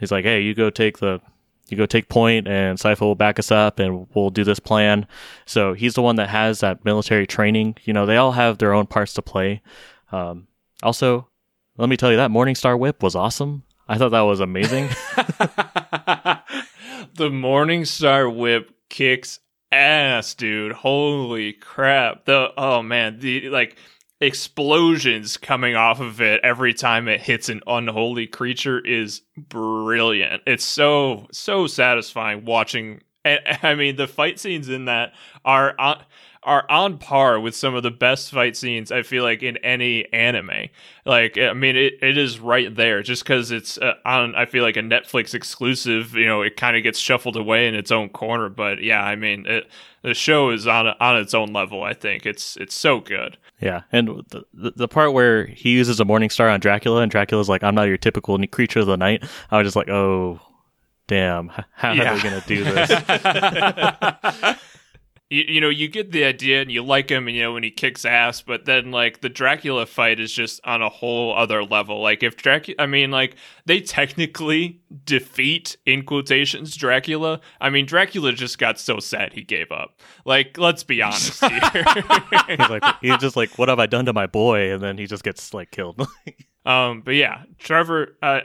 [0.00, 1.20] He's like, hey, you go take the
[1.68, 5.06] you go take point and Sypha will back us up and we'll do this plan.
[5.46, 7.76] So he's the one that has that military training.
[7.84, 9.62] You know, they all have their own parts to play.
[10.12, 10.46] Um,
[10.82, 11.28] also,
[11.76, 13.64] let me tell you that Morningstar Whip was awesome.
[13.88, 14.88] I thought that was amazing.
[17.14, 19.40] the Morningstar Whip kicks
[19.72, 20.72] ass, dude.
[20.72, 22.24] Holy crap.
[22.24, 23.76] The oh man, the like
[24.24, 30.42] explosions coming off of it every time it hits an unholy creature is brilliant.
[30.46, 33.02] It's so so satisfying watching.
[33.24, 35.12] And I mean, the fight scenes in that
[35.44, 36.02] are on,
[36.44, 40.12] are on par with some of the best fight scenes I feel like in any
[40.12, 40.68] anime.
[41.04, 43.02] Like, I mean, it, it is right there.
[43.02, 46.14] Just because it's uh, on, I feel like a Netflix exclusive.
[46.14, 48.48] You know, it kind of gets shuffled away in its own corner.
[48.48, 49.68] But yeah, I mean, it,
[50.02, 51.82] the show is on on its own level.
[51.82, 53.38] I think it's it's so good.
[53.60, 57.10] Yeah, and the, the, the part where he uses a morning star on Dracula, and
[57.10, 60.40] Dracula's like, "I'm not your typical creature of the night." I was just like, "Oh,
[61.06, 61.50] damn!
[61.72, 62.12] How yeah.
[62.12, 62.90] are we gonna do this?"
[65.34, 67.64] you, you know you get the idea and you like him and you know when
[67.64, 71.64] he kicks ass but then like the dracula fight is just on a whole other
[71.64, 72.00] level.
[72.00, 73.34] Like if dracula i mean like
[73.66, 77.40] they technically defeat in quotations dracula.
[77.60, 80.00] I mean dracula just got so sad he gave up.
[80.24, 81.84] Like let's be honest here.
[82.48, 84.72] He's like he's just like what have i done to my boy?
[84.72, 86.06] And then he just gets like killed.
[86.66, 88.40] Um but yeah trevor uh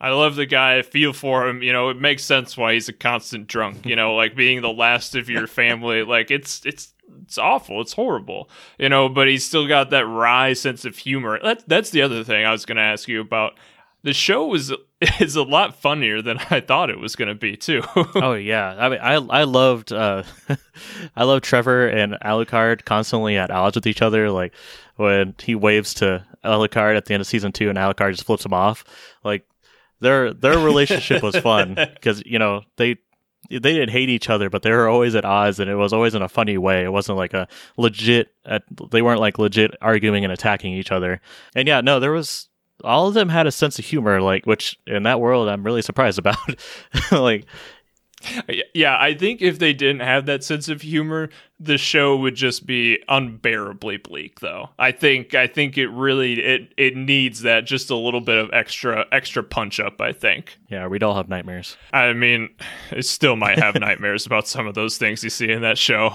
[0.00, 0.78] I love the guy.
[0.78, 1.62] I feel for him.
[1.62, 3.86] You know, it makes sense why he's a constant drunk.
[3.86, 6.02] You know, like being the last of your family.
[6.02, 7.80] Like it's it's it's awful.
[7.80, 8.50] It's horrible.
[8.78, 11.38] You know, but he's still got that wry sense of humor.
[11.42, 13.54] That that's the other thing I was going to ask you about.
[14.02, 14.72] The show was
[15.20, 17.82] is a lot funnier than I thought it was going to be too.
[18.14, 20.22] oh yeah, I mean, I I loved uh,
[21.16, 24.30] I love Trevor and Alucard constantly at odds with each other.
[24.30, 24.54] Like
[24.96, 28.44] when he waves to Alucard at the end of season two, and Alucard just flips
[28.44, 28.84] him off.
[29.24, 29.46] Like
[30.00, 32.96] their their relationship was fun because you know they
[33.50, 36.14] they didn't hate each other, but they were always at odds, and it was always
[36.14, 36.84] in a funny way.
[36.84, 38.28] It wasn't like a legit.
[38.44, 38.58] Uh,
[38.90, 41.20] they weren't like legit arguing and attacking each other.
[41.54, 42.48] And yeah, no, there was
[42.84, 45.82] all of them had a sense of humor, like which in that world I'm really
[45.82, 46.36] surprised about.
[47.12, 47.46] like
[48.74, 52.66] yeah, I think if they didn't have that sense of humor, the show would just
[52.66, 54.70] be unbearably bleak though.
[54.78, 58.50] I think I think it really it it needs that just a little bit of
[58.52, 60.58] extra extra punch up, I think.
[60.68, 61.76] Yeah, we'd all have nightmares.
[61.92, 62.50] I mean,
[62.90, 66.12] it still might have nightmares about some of those things you see in that show.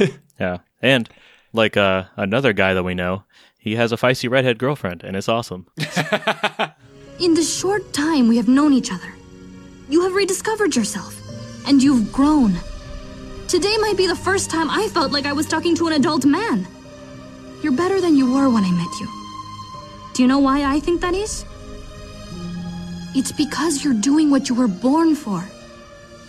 [0.40, 0.58] yeah.
[0.80, 1.08] And
[1.52, 3.24] like uh, another guy that we know,
[3.58, 5.66] he has a feisty redhead girlfriend and it's awesome.
[7.20, 9.14] in the short time we have known each other,
[9.88, 11.21] you have rediscovered yourself
[11.66, 12.54] and you've grown.
[13.48, 16.24] Today might be the first time I felt like I was talking to an adult
[16.24, 16.66] man.
[17.62, 19.08] You're better than you were when I met you.
[20.14, 21.44] Do you know why I think that is?
[23.14, 25.44] It's because you're doing what you were born for.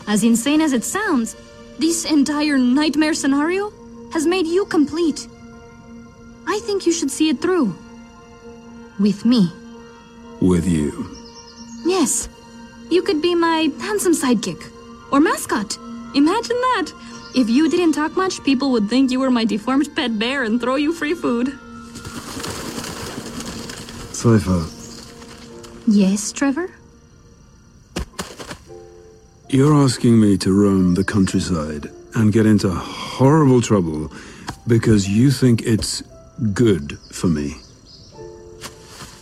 [0.08, 1.36] As insane as it sounds,
[1.80, 3.72] this entire nightmare scenario
[4.12, 5.28] has made you complete.
[6.46, 7.74] I think you should see it through.
[9.00, 9.52] With me.
[10.42, 11.16] With you?
[11.86, 12.28] Yes.
[12.92, 14.73] You could be my handsome sidekick
[15.14, 15.78] or mascot.
[16.16, 16.92] Imagine that.
[17.36, 20.60] If you didn't talk much, people would think you were my deformed pet bear and
[20.60, 21.48] throw you free food.
[24.12, 24.60] Sypha.
[25.88, 26.70] Yes, Trevor?
[29.50, 34.12] You're asking me to roam the countryside and get into horrible trouble
[34.66, 36.02] because you think it's
[36.54, 37.56] good for me.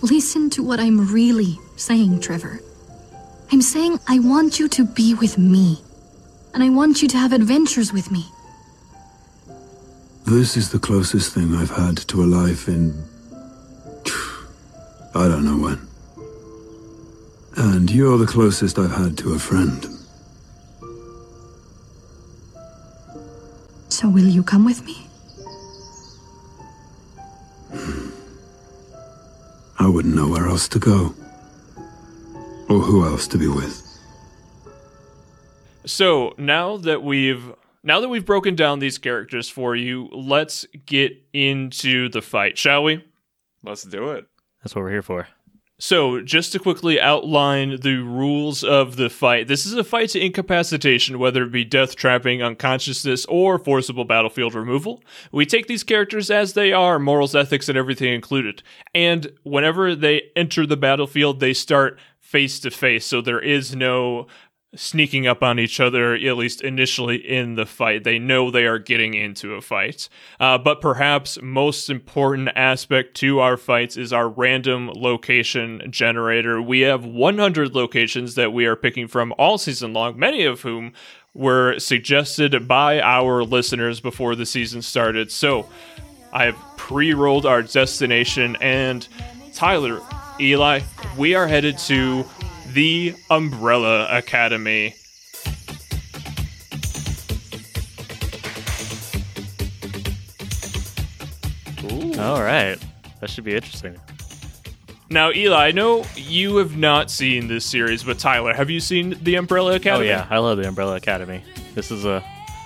[0.02, 2.62] Listen to what I'm really saying, Trevor.
[3.52, 5.84] I'm saying I want you to be with me.
[6.54, 8.26] And I want you to have adventures with me.
[10.26, 13.04] This is the closest thing I've had to a life in...
[15.14, 15.88] I don't know when.
[17.58, 19.86] And you're the closest I've had to a friend.
[23.90, 25.08] So will you come with me?
[27.74, 28.10] Hmm.
[29.78, 31.14] I wouldn't know where else to go.
[32.72, 33.86] Or who else to be with.
[35.86, 37.52] So now that we've
[37.84, 42.84] now that we've broken down these characters for you, let's get into the fight, shall
[42.84, 43.04] we?
[43.62, 44.26] Let's do it.
[44.64, 45.28] That's what we're here for.
[45.84, 50.24] So, just to quickly outline the rules of the fight, this is a fight to
[50.24, 55.04] incapacitation, whether it be death trapping, unconsciousness, or forcible battlefield removal.
[55.32, 58.62] We take these characters as they are, morals, ethics, and everything included.
[58.94, 62.00] And whenever they enter the battlefield, they start
[62.32, 63.06] face to face.
[63.06, 64.28] So there is no
[64.74, 68.06] sneaking up on each other, at least initially in the fight.
[68.06, 70.08] They know they are getting into a fight.
[70.40, 76.62] Uh, but perhaps most important aspect to our fights is our random location generator.
[76.62, 80.94] We have 100 locations that we are picking from all season long, many of whom
[81.34, 85.32] were suggested by our listeners before the season started.
[85.32, 85.68] So
[86.32, 89.06] I have pre rolled our destination and
[89.54, 90.02] Tyler,
[90.42, 90.82] Eli,
[91.18, 92.26] we are headed to
[92.74, 94.96] the Umbrella Academy.
[101.84, 102.20] Ooh.
[102.20, 102.78] All right.
[103.20, 103.96] That should be interesting.
[105.12, 109.18] Now, Eli, I know you have not seen this series, but Tyler, have you seen
[109.22, 110.08] the Umbrella Academy?
[110.08, 111.44] Oh yeah, I love the Umbrella Academy.
[111.76, 112.24] This is a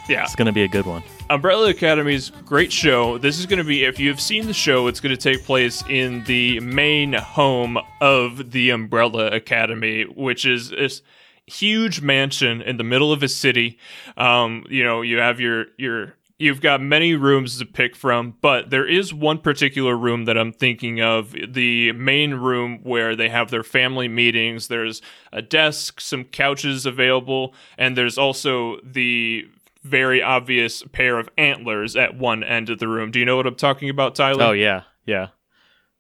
[0.08, 1.04] yeah, it's going to be a good one.
[1.30, 3.18] Umbrella Academy's great show.
[3.18, 5.84] This is going to be, if you've seen the show, it's going to take place
[5.90, 11.02] in the main home of the Umbrella Academy, which is this
[11.48, 13.80] huge mansion in the middle of a city.
[14.18, 18.70] Um, you know, you have your your you've got many rooms to pick from, but
[18.70, 23.50] there is one particular room that I'm thinking of the main room where they have
[23.50, 24.68] their family meetings.
[24.68, 29.48] There's a desk, some couches available, and there's also the
[29.86, 33.12] very obvious pair of antlers at one end of the room.
[33.12, 34.44] Do you know what I'm talking about, Tyler?
[34.44, 35.28] Oh yeah, yeah.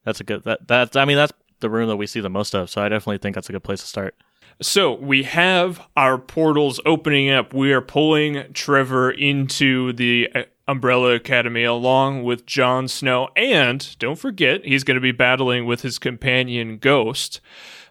[0.04, 2.54] That's a good that that I mean that's the room that we see the most
[2.54, 4.16] of, so I definitely think that's a good place to start.
[4.62, 7.54] So we have our portals opening up.
[7.54, 14.18] We are pulling Trevor into the uh, Umbrella Academy along with Jon Snow, and don't
[14.18, 17.42] forget he's going to be battling with his companion Ghost.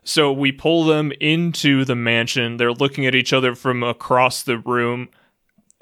[0.03, 2.57] So we pull them into the mansion.
[2.57, 5.09] They're looking at each other from across the room.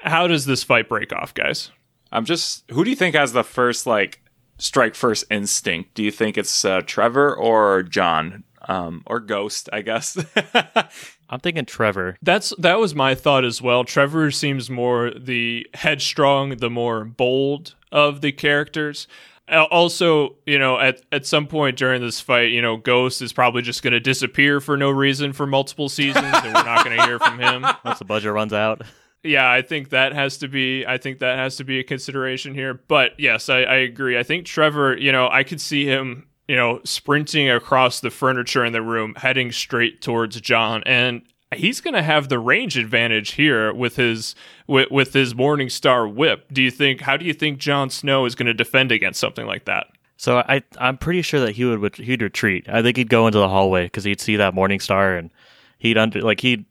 [0.03, 1.71] How does this fight break off, guys?
[2.11, 2.69] I'm just.
[2.71, 4.21] Who do you think has the first like
[4.57, 5.95] strike first instinct?
[5.95, 9.69] Do you think it's uh, Trevor or Jon um, or Ghost?
[9.73, 10.17] I guess.
[11.29, 12.17] I'm thinking Trevor.
[12.21, 13.83] That's that was my thought as well.
[13.83, 19.07] Trevor seems more the headstrong, the more bold of the characters.
[19.49, 23.33] Uh, Also, you know, at at some point during this fight, you know, Ghost is
[23.33, 26.97] probably just going to disappear for no reason for multiple seasons, and we're not going
[26.97, 27.65] to hear from him.
[27.83, 28.83] Once the budget runs out.
[29.23, 30.85] Yeah, I think that has to be.
[30.85, 32.73] I think that has to be a consideration here.
[32.73, 34.17] But yes, I, I agree.
[34.17, 34.97] I think Trevor.
[34.97, 36.27] You know, I could see him.
[36.47, 41.21] You know, sprinting across the furniture in the room, heading straight towards Jon, and
[41.55, 44.35] he's going to have the range advantage here with his
[44.67, 46.51] with, with his Morning Star whip.
[46.51, 47.01] Do you think?
[47.01, 49.87] How do you think Jon Snow is going to defend against something like that?
[50.17, 52.67] So I I'm pretty sure that he would he'd retreat.
[52.67, 55.31] I think he'd go into the hallway because he'd see that Morning Star and
[55.79, 56.65] he'd under like he'd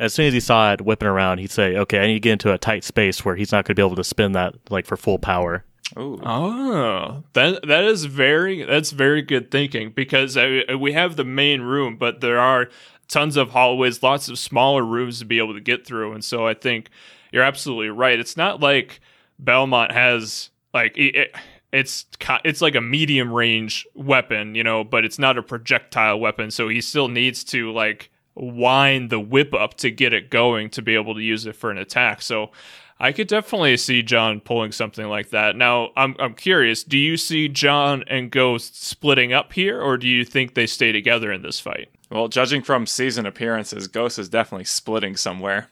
[0.00, 2.32] as soon as he saw it whipping around, he'd say, "Okay, I need to get
[2.32, 4.86] into a tight space where he's not going to be able to spin that like
[4.86, 5.64] for full power."
[5.98, 6.20] Ooh.
[6.24, 11.60] Oh, that that is very that's very good thinking because uh, we have the main
[11.60, 12.68] room, but there are
[13.08, 16.46] tons of hallways, lots of smaller rooms to be able to get through, and so
[16.46, 16.88] I think
[17.30, 18.18] you're absolutely right.
[18.18, 19.00] It's not like
[19.38, 21.34] Belmont has like it,
[21.72, 22.06] it's
[22.44, 26.68] it's like a medium range weapon, you know, but it's not a projectile weapon, so
[26.68, 30.94] he still needs to like wind the whip up to get it going to be
[30.94, 32.22] able to use it for an attack.
[32.22, 32.50] So
[32.98, 35.56] I could definitely see Jon pulling something like that.
[35.56, 40.06] Now, I'm I'm curious, do you see Jon and Ghost splitting up here or do
[40.06, 41.88] you think they stay together in this fight?
[42.10, 45.68] Well, judging from season appearances, Ghost is definitely splitting somewhere.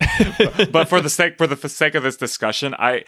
[0.72, 3.04] but for the sake for the sake of this discussion, I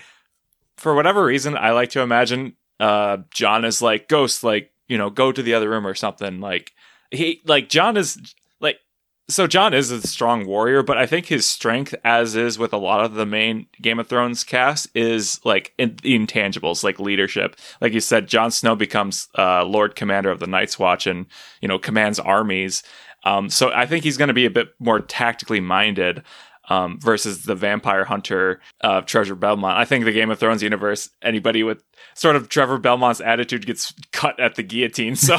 [0.76, 5.10] for whatever reason I like to imagine uh Jon is like Ghost like, you know,
[5.10, 6.72] go to the other room or something like
[7.10, 8.34] he like Jon is
[9.28, 12.78] so Jon is a strong warrior, but I think his strength, as is with a
[12.78, 17.56] lot of the main Game of Thrones cast, is like in- intangibles, like leadership.
[17.80, 21.26] Like you said, Jon Snow becomes uh, Lord Commander of the Night's Watch, and
[21.60, 22.84] you know commands armies.
[23.24, 26.22] Um, so I think he's going to be a bit more tactically minded
[26.68, 29.78] um, versus the vampire hunter of Trevor Belmont.
[29.78, 31.82] I think the Game of Thrones universe, anybody with
[32.14, 35.16] sort of Trevor Belmont's attitude gets cut at the guillotine.
[35.16, 35.38] So,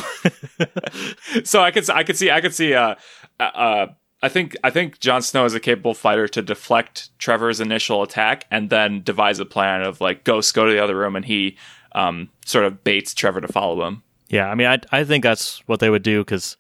[1.43, 2.95] so I could I could see I could see uh,
[3.39, 3.87] uh,
[4.21, 8.45] I think I think Jon Snow is a capable fighter to deflect Trevor's initial attack
[8.49, 11.57] and then devise a plan of like ghosts go to the other room and he
[11.93, 14.03] um, sort of baits Trevor to follow him.
[14.29, 16.57] Yeah, I mean, I I think that's what they would do because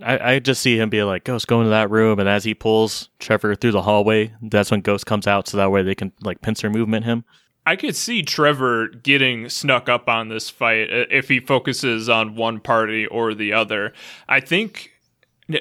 [0.00, 2.54] I, I just see him be like, Ghost, go into that room, and as he
[2.54, 6.12] pulls Trevor through the hallway, that's when Ghost comes out, so that way they can
[6.22, 7.24] like pincer movement him.
[7.64, 12.34] I could see Trevor getting snuck up on this fight uh, if he focuses on
[12.34, 13.92] one party or the other.
[14.28, 14.90] I think.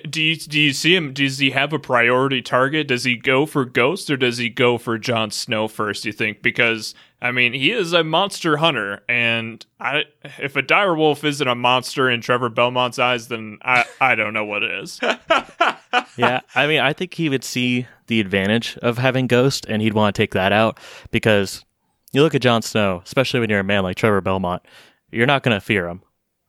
[0.10, 1.12] Do you do you see him?
[1.12, 2.88] Does he have a priority target?
[2.88, 6.06] Does he go for Ghost or does he go for Jon Snow first?
[6.06, 10.06] You think because I mean he is a monster hunter, and I,
[10.40, 14.34] if a dire wolf isn't a monster in Trevor Belmont's eyes, then I I don't
[14.34, 15.00] know what it is.
[16.18, 19.94] yeah, I mean, I think he would see the advantage of having Ghost, and he'd
[19.94, 20.80] want to take that out
[21.12, 21.64] because
[22.12, 24.64] you look at Jon Snow, especially when you're a man like Trevor Belmont,
[25.12, 26.02] you're not going to fear him.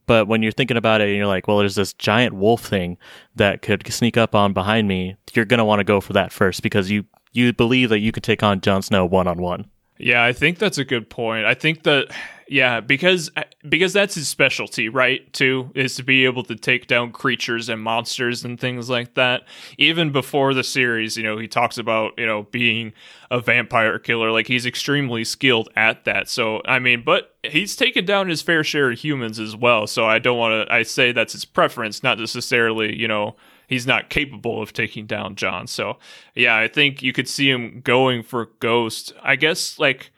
[0.06, 2.98] But when you're thinking about it and you're like, well, there's this giant wolf thing
[3.36, 6.32] that could sneak up on behind me, you're going to want to go for that
[6.32, 7.04] first because you
[7.34, 9.70] you believe that you could take on Jon Snow one on one.
[9.98, 11.44] Yeah, I think that's a good point.
[11.46, 12.08] I think that
[12.48, 13.30] yeah, because
[13.66, 15.32] because that's his specialty, right?
[15.32, 19.44] Too is to be able to take down creatures and monsters and things like that.
[19.78, 22.92] Even before the series, you know, he talks about, you know, being
[23.30, 24.30] a vampire killer.
[24.30, 26.28] Like he's extremely skilled at that.
[26.28, 29.86] So, I mean, but he's taken down his fair share of humans as well.
[29.86, 33.36] So, I don't want to I say that's his preference, not necessarily, you know,
[33.72, 35.66] he's not capable of taking down Jon.
[35.66, 35.98] So,
[36.34, 39.14] yeah, I think you could see him going for Ghost.
[39.22, 40.12] I guess like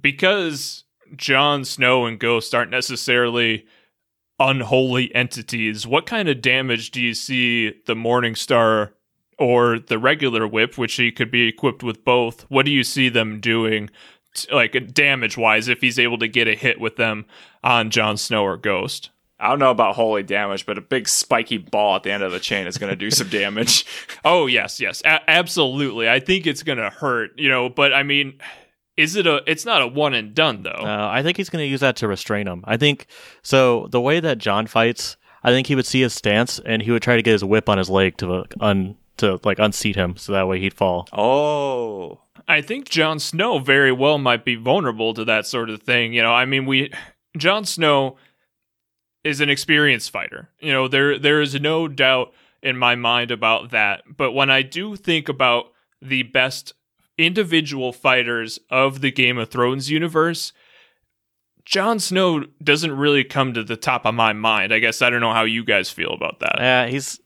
[0.00, 0.84] because
[1.14, 3.66] Jon Snow and Ghost aren't necessarily
[4.38, 8.94] unholy entities, what kind of damage do you see the Morning Star
[9.38, 12.50] or the regular whip, which he could be equipped with both?
[12.50, 13.90] What do you see them doing,
[14.50, 17.26] like damage wise, if he's able to get a hit with them
[17.62, 19.10] on Jon Snow or Ghost?
[19.40, 22.32] I don't know about holy damage, but a big spiky ball at the end of
[22.32, 23.84] the chain is going to do some damage.
[24.24, 26.08] Oh yes, yes, a- absolutely.
[26.10, 27.68] I think it's going to hurt, you know.
[27.68, 28.40] But I mean,
[28.96, 29.42] is it a?
[29.46, 30.70] It's not a one and done though.
[30.70, 32.64] Uh, I think he's going to use that to restrain him.
[32.66, 33.06] I think
[33.42, 33.86] so.
[33.90, 37.02] The way that Jon fights, I think he would see his stance and he would
[37.02, 40.32] try to get his whip on his leg to un to like unseat him, so
[40.32, 41.08] that way he'd fall.
[41.12, 46.12] Oh, I think Jon Snow very well might be vulnerable to that sort of thing.
[46.12, 46.92] You know, I mean, we
[47.36, 48.16] Jon Snow
[49.24, 50.50] is an experienced fighter.
[50.60, 54.02] You know, there there is no doubt in my mind about that.
[54.16, 55.66] But when I do think about
[56.00, 56.74] the best
[57.16, 60.52] individual fighters of the Game of Thrones universe,
[61.64, 64.72] Jon Snow doesn't really come to the top of my mind.
[64.72, 66.56] I guess I don't know how you guys feel about that.
[66.58, 67.20] Yeah, he's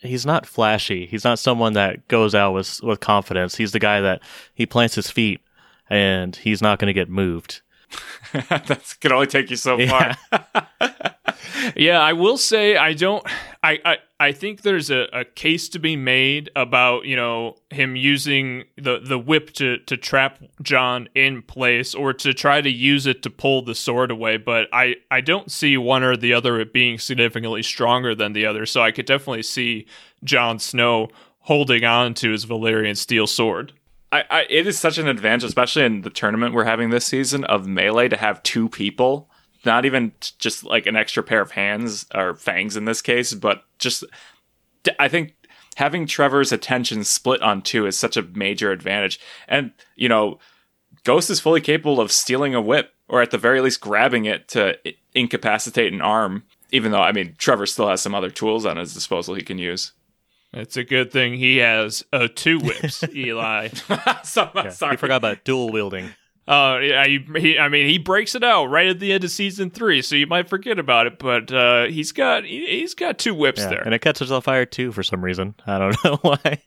[0.00, 1.06] he's not flashy.
[1.06, 3.56] He's not someone that goes out with with confidence.
[3.56, 4.22] He's the guy that
[4.54, 5.40] he plants his feet
[5.88, 7.62] and he's not going to get moved.
[8.32, 10.16] that can only take you so far.
[11.76, 13.24] yeah, I will say I don't.
[13.62, 17.96] I I, I think there's a, a case to be made about you know him
[17.96, 23.06] using the the whip to to trap Jon in place or to try to use
[23.06, 24.36] it to pull the sword away.
[24.36, 28.66] But I I don't see one or the other being significantly stronger than the other.
[28.66, 29.86] So I could definitely see
[30.22, 31.08] Jon Snow
[31.40, 33.72] holding on to his Valyrian steel sword.
[34.14, 37.42] I, I, it is such an advantage, especially in the tournament we're having this season
[37.44, 39.28] of melee, to have two people,
[39.64, 43.64] not even just like an extra pair of hands or fangs in this case, but
[43.78, 44.04] just
[45.00, 45.34] I think
[45.74, 49.18] having Trevor's attention split on two is such a major advantage.
[49.48, 50.38] And you know,
[51.02, 54.46] Ghost is fully capable of stealing a whip, or at the very least grabbing it
[54.48, 54.78] to
[55.12, 56.44] incapacitate an arm.
[56.70, 59.58] Even though I mean, Trevor still has some other tools on his disposal he can
[59.58, 59.90] use.
[60.56, 63.68] It's a good thing he has uh, two whips, Eli.
[64.24, 66.10] so, Yeah, sorry, You forgot about dual wielding.
[66.46, 69.30] Uh, yeah, he, he, I mean, he breaks it out right at the end of
[69.30, 71.18] season three, so you might forget about it.
[71.18, 74.42] But uh, he's got he, he's got two whips Yeah, there and it catches on
[74.42, 75.54] fire too for some reason.
[75.66, 76.62] I don't know why.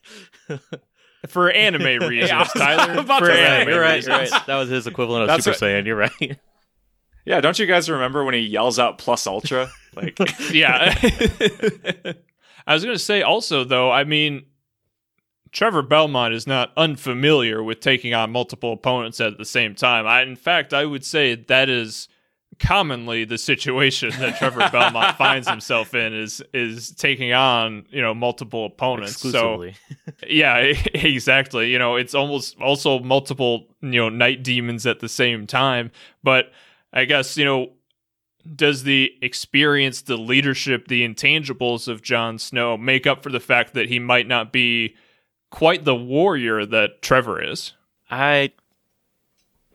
[1.27, 2.99] for anime reasons, I was Tyler.
[3.01, 3.95] about For to say, anime you're right.
[3.97, 4.07] reasons.
[4.31, 4.47] You're right.
[4.47, 5.85] That was his equivalent of That's Super what- Saiyan.
[5.85, 6.39] You're right.
[7.25, 9.69] Yeah, don't you guys remember when he yells out plus ultra?
[9.95, 10.17] Like
[10.51, 10.93] Yeah.
[12.67, 14.45] I was gonna say also though, I mean,
[15.51, 20.05] Trevor Belmont is not unfamiliar with taking on multiple opponents at the same time.
[20.05, 22.09] I, in fact, I would say that is
[22.59, 28.13] commonly the situation that Trevor Belmont finds himself in is is taking on you know
[28.13, 29.19] multiple opponents.
[29.19, 29.75] So Exclusively.
[30.27, 30.57] yeah,
[30.93, 31.71] exactly.
[31.71, 35.91] You know, it's almost also multiple, you know, night demons at the same time.
[36.23, 36.51] But
[36.93, 37.71] I guess, you know,
[38.55, 43.73] does the experience, the leadership, the intangibles of Jon Snow make up for the fact
[43.73, 44.95] that he might not be
[45.49, 47.73] quite the warrior that Trevor is?
[48.09, 48.51] I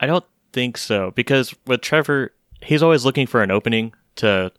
[0.00, 4.52] I don't think so because with Trevor, he's always looking for an opening to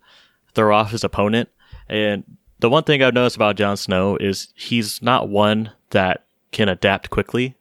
[0.54, 1.48] throw off his opponent.
[1.88, 2.24] And
[2.60, 7.10] the one thing I've noticed about Jon Snow is he's not one that can adapt
[7.10, 7.56] quickly.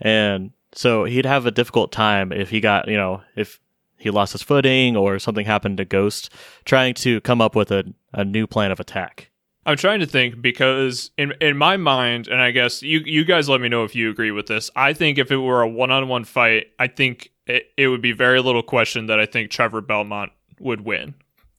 [0.00, 3.60] And so he'd have a difficult time if he got, you know, if
[3.98, 6.30] he lost his footing or something happened to Ghost,
[6.64, 9.30] trying to come up with a, a new plan of attack.
[9.64, 13.48] I'm trying to think because in in my mind, and I guess you you guys
[13.48, 14.70] let me know if you agree with this.
[14.76, 18.00] I think if it were a one on one fight, I think it, it would
[18.02, 20.30] be very little question that I think Trevor Belmont
[20.60, 21.14] would win.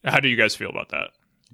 [0.05, 1.09] How do you guys feel about that?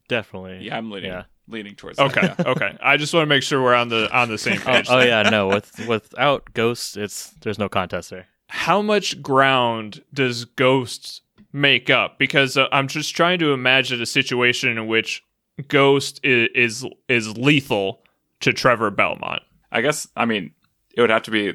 [0.08, 0.60] Definitely.
[0.66, 1.24] yeah, I'm leaning Yeah.
[1.48, 2.46] leaning towards Okay, that.
[2.46, 2.78] okay.
[2.84, 4.88] I just want to make sure we're on the on the same Oh, page.
[4.90, 5.48] oh yeah, no.
[5.48, 8.28] With without Ghost, it's there's no contest there.
[8.48, 11.22] How much ground does Ghost
[11.52, 12.18] make up?
[12.20, 15.24] Because uh, I'm just trying to imagine a situation in which
[15.68, 18.02] Ghost is is, is lethal
[18.42, 19.42] to Trevor Belmont.
[19.72, 20.52] I guess I mean
[20.96, 21.54] it would have to be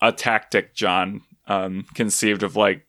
[0.00, 2.86] a tactic Jon um, conceived of like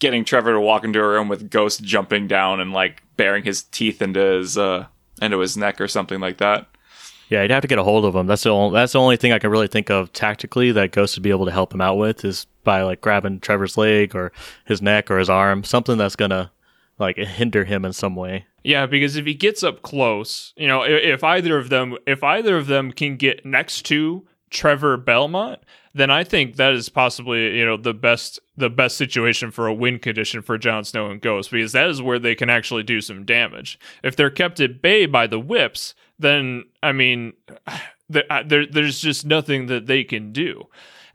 [0.00, 3.62] getting Trevor to walk into a room with Ghost jumping down and like bearing his
[3.62, 4.86] teeth into his uh
[5.22, 6.66] into his neck or something like that.
[7.28, 8.26] Yeah, you'd have to get a hold of him.
[8.26, 11.16] That's the only, that's the only thing I can really think of tactically that Ghost
[11.16, 14.32] would be able to help him out with is by like grabbing Trevor's leg or
[14.64, 16.52] his neck or his arm, something that's gonna
[16.98, 18.46] like hinder him in some way.
[18.62, 22.22] Yeah, because if he gets up close, you know, if, if either of them, if
[22.22, 25.60] either of them can get next to Trevor Belmont,
[25.94, 29.74] then I think that is possibly you know the best the best situation for a
[29.74, 33.00] win condition for Jon Snow and Ghost because that is where they can actually do
[33.00, 33.78] some damage.
[34.02, 37.34] If they're kept at bay by the whips, then I mean,
[38.08, 40.68] there, uh, there there's just nothing that they can do.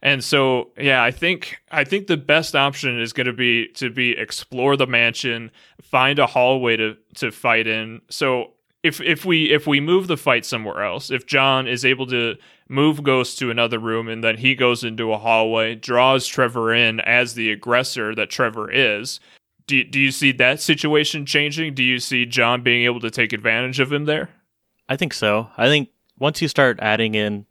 [0.04, 3.90] And so, yeah, I think I think the best option is going to be to
[3.90, 8.02] be explore the mansion, find a hallway to to fight in.
[8.10, 12.08] So if if we if we move the fight somewhere else, if Jon is able
[12.08, 12.36] to
[12.68, 17.00] move Ghost to another room and then he goes into a hallway, draws Trevor in
[17.02, 19.20] as the aggressor that Trevor is.
[19.68, 21.76] Do do you see that situation changing?
[21.76, 24.30] Do you see Jon being able to take advantage of him there?
[24.92, 25.48] I think so.
[25.56, 25.88] I think
[26.20, 27.46] once you start adding in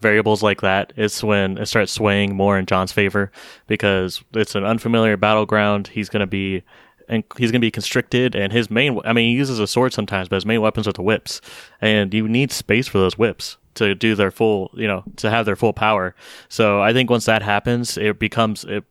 [0.00, 3.30] variables like that, it's when it starts swaying more in Jon's favor
[3.66, 5.88] because it's an unfamiliar battleground.
[5.88, 6.62] He's going to be
[7.06, 9.92] and he's going to be constricted and his main I mean he uses a sword
[9.92, 11.42] sometimes, but his main weapons are the whips.
[11.82, 15.44] And you need space for those whips to do their full, you know, to have
[15.44, 16.14] their full power.
[16.48, 18.84] So I think once that happens, it becomes it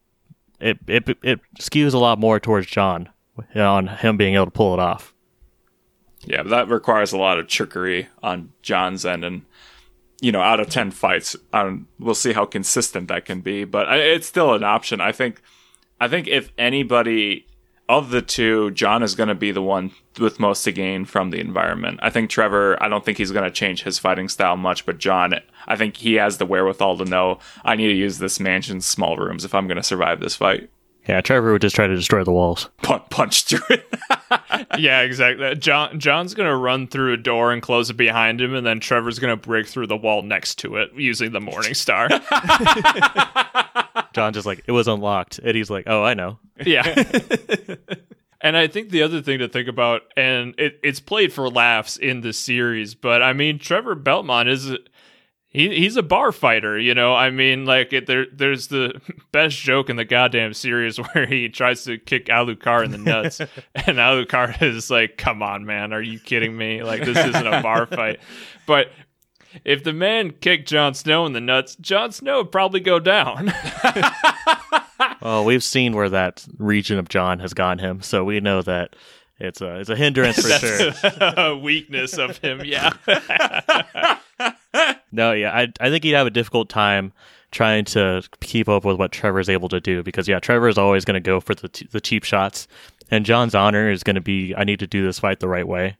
[0.59, 3.09] it it, it skews a lot more towards Jon
[3.55, 5.14] on him being able to pull it off.
[6.25, 9.43] Yeah, but that requires a lot of trickery on Jon's end, and
[10.21, 13.63] you know, out of ten fights, um, we'll see how consistent that can be.
[13.63, 15.01] But it's still an option.
[15.01, 15.41] I think.
[15.97, 17.45] I think if anybody
[17.87, 21.29] of the two, Jon is going to be the one with most to gain from
[21.29, 21.99] the environment.
[22.01, 24.97] I think Trevor, I don't think he's going to change his fighting style much, but
[24.97, 25.35] Jon,
[25.67, 29.17] I think he has the wherewithal to know I need to use this mansion's small
[29.17, 30.69] rooms if I'm going to survive this fight.
[31.07, 32.69] Yeah, Trevor would just try to destroy the walls.
[32.81, 33.85] Punch, punch through it.
[34.79, 35.55] yeah, exactly.
[35.55, 39.19] Jon Jon's gonna run through a door and close it behind him, and then Trevor's
[39.19, 42.09] gonna break through the wall next to it using the Morning Star.
[44.13, 45.39] Jon just like it was unlocked.
[45.43, 46.39] Eddie's like, oh, I know.
[46.65, 46.85] Yeah.
[48.41, 51.97] and I think the other thing to think about, and it, it's played for laughs
[51.97, 54.71] in the series, but I mean, Trevor Belmont is
[55.55, 57.15] he he's a bar fighter, you know.
[57.15, 59.01] I mean, like it, there there's the
[59.31, 63.39] best joke in the goddamn series where he tries to kick Alucard in the nuts,
[63.75, 66.83] and Alucard is like, "Come on, man, are you kidding me?
[66.83, 68.19] Like this isn't a bar fight."
[68.67, 68.91] But
[69.63, 73.53] if the man kicked Jon Snow in the nuts, Jon Snow would probably go down.
[75.21, 78.95] well, we've seen where that region of Jon has gotten him, so we know that
[79.39, 80.91] it's a it's a hindrance for sure.
[81.37, 82.91] a weakness of him, yeah.
[85.11, 87.13] no, yeah, I I think he'd have a difficult time
[87.51, 91.15] trying to keep up with what Trevor's able to do because yeah, Trevor's always going
[91.15, 92.67] to go for the t- the cheap shots,
[93.11, 95.67] and Jon's honor is going to be I need to do this fight the right
[95.67, 95.97] way.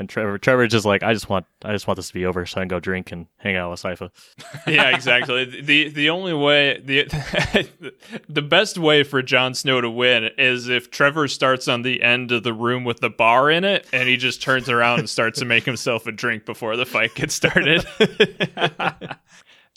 [0.00, 2.46] And Trevor, Trevor's just like, I just want, I just want this to be over,
[2.46, 4.10] so I can go drink and hang out with Sypha.
[4.66, 5.44] yeah, exactly.
[5.62, 7.68] the The only way, the
[8.28, 12.32] the best way for Jon Snow to win is if Trevor starts on the end
[12.32, 15.38] of the room with the bar in it, and he just turns around and starts
[15.40, 17.84] to make himself a drink before the fight gets started.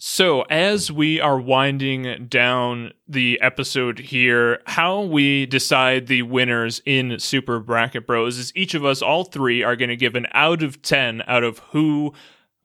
[0.06, 7.20] So, as we are winding down the episode here, how we decide the winners in
[7.20, 10.62] Super Bracket Bros is each of us, all three, are going to give an out
[10.62, 12.12] of 10 out of who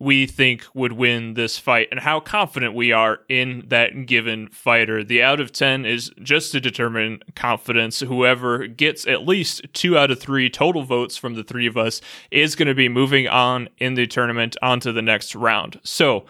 [0.00, 5.04] we think would win this fight and how confident we are in that given fighter.
[5.04, 8.00] The out of 10 is just to determine confidence.
[8.00, 12.00] Whoever gets at least two out of three total votes from the three of us
[12.32, 15.78] is going to be moving on in the tournament onto the next round.
[15.84, 16.26] So,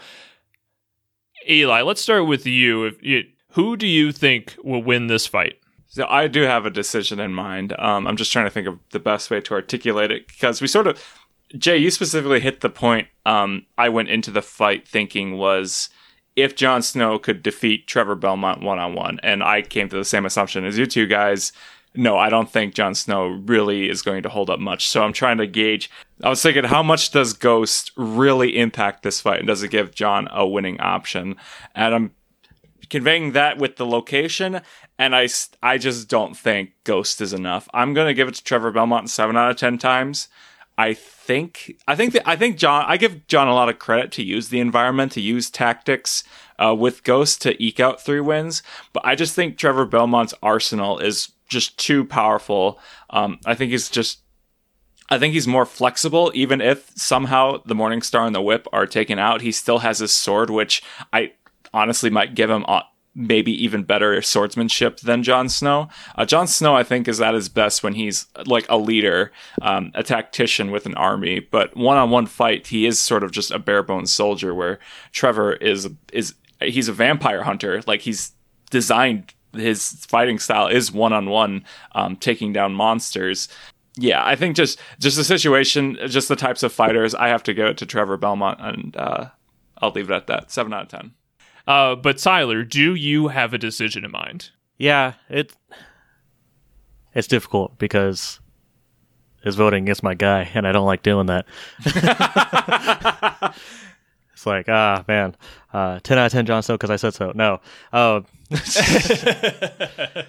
[1.48, 2.84] Eli, let's start with you.
[2.84, 5.58] If you, who do you think will win this fight?
[5.86, 7.74] So I do have a decision in mind.
[7.78, 10.66] Um, I'm just trying to think of the best way to articulate it because we
[10.66, 11.02] sort of,
[11.56, 13.08] Jay, you specifically hit the point.
[13.24, 15.88] Um, I went into the fight thinking was
[16.36, 20.04] if Jon Snow could defeat Trevor Belmont one on one, and I came to the
[20.04, 21.52] same assumption as you two guys
[21.98, 24.88] no, I don't think Jon Snow really is going to hold up much.
[24.88, 25.90] So I'm trying to gauge.
[26.22, 29.40] I was thinking, how much does Ghost really impact this fight?
[29.40, 31.34] And does it give Jon a winning option?
[31.74, 32.10] And I'm
[32.88, 34.60] conveying that with the location.
[34.96, 35.28] And I,
[35.60, 37.68] I just don't think Ghost is enough.
[37.74, 40.28] I'm going to give it to Trevor Belmont seven out of 10 times.
[40.78, 44.12] I think I think that I think Jon I give Jon a lot of credit
[44.12, 46.22] to use the environment to use tactics
[46.56, 51.00] uh, with Ghost to eke out three wins, but I just think Trevor Belmont's arsenal
[51.00, 52.78] is just too powerful.
[53.10, 54.20] Um, I think he's just
[55.10, 58.86] I think he's more flexible, even if somehow the Morning Star and the Whip are
[58.86, 59.40] taken out.
[59.40, 60.82] He still has his sword, which
[61.12, 61.32] I
[61.72, 62.82] honestly might give him uh,
[63.14, 65.88] maybe even better swordsmanship than Jon Snow.
[66.14, 69.32] Uh, Jon Snow, I think, is at his best when he's like a leader,
[69.62, 71.40] um, a tactician with an army.
[71.40, 74.54] But one-on-one fight, he is sort of just a bare bones soldier.
[74.54, 74.78] Where
[75.12, 77.82] Trevor is is he's a vampire hunter.
[77.86, 78.32] Like he's
[78.70, 83.48] designed his fighting style is one on one, um, taking down monsters.
[83.96, 87.54] Yeah, I think just just the situation, just the types of fighters, I have to
[87.54, 89.26] go to Trevor Belmont, and uh,
[89.78, 90.50] I'll leave it at that.
[90.50, 91.12] Seven out of ten.
[91.66, 94.50] Uh, but Tyler, do you have a decision in mind?
[94.78, 95.52] Yeah, it
[97.12, 98.40] it's difficult because
[99.42, 101.46] his voting against my guy, and I don't like doing that.
[104.48, 105.36] like, ah, man,
[105.72, 107.32] uh, ten out of ten Jon Snow because I said so.
[107.34, 107.60] No,
[107.92, 108.20] uh,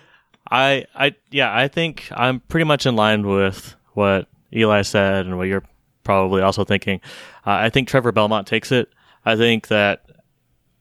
[0.52, 5.38] I, I, yeah, I think I'm pretty much in line with what Eli said and
[5.38, 5.64] what you're
[6.04, 7.02] probably also thinking.
[7.46, 8.90] Uh, I think Trevor Belmont takes it.
[9.26, 10.06] I think that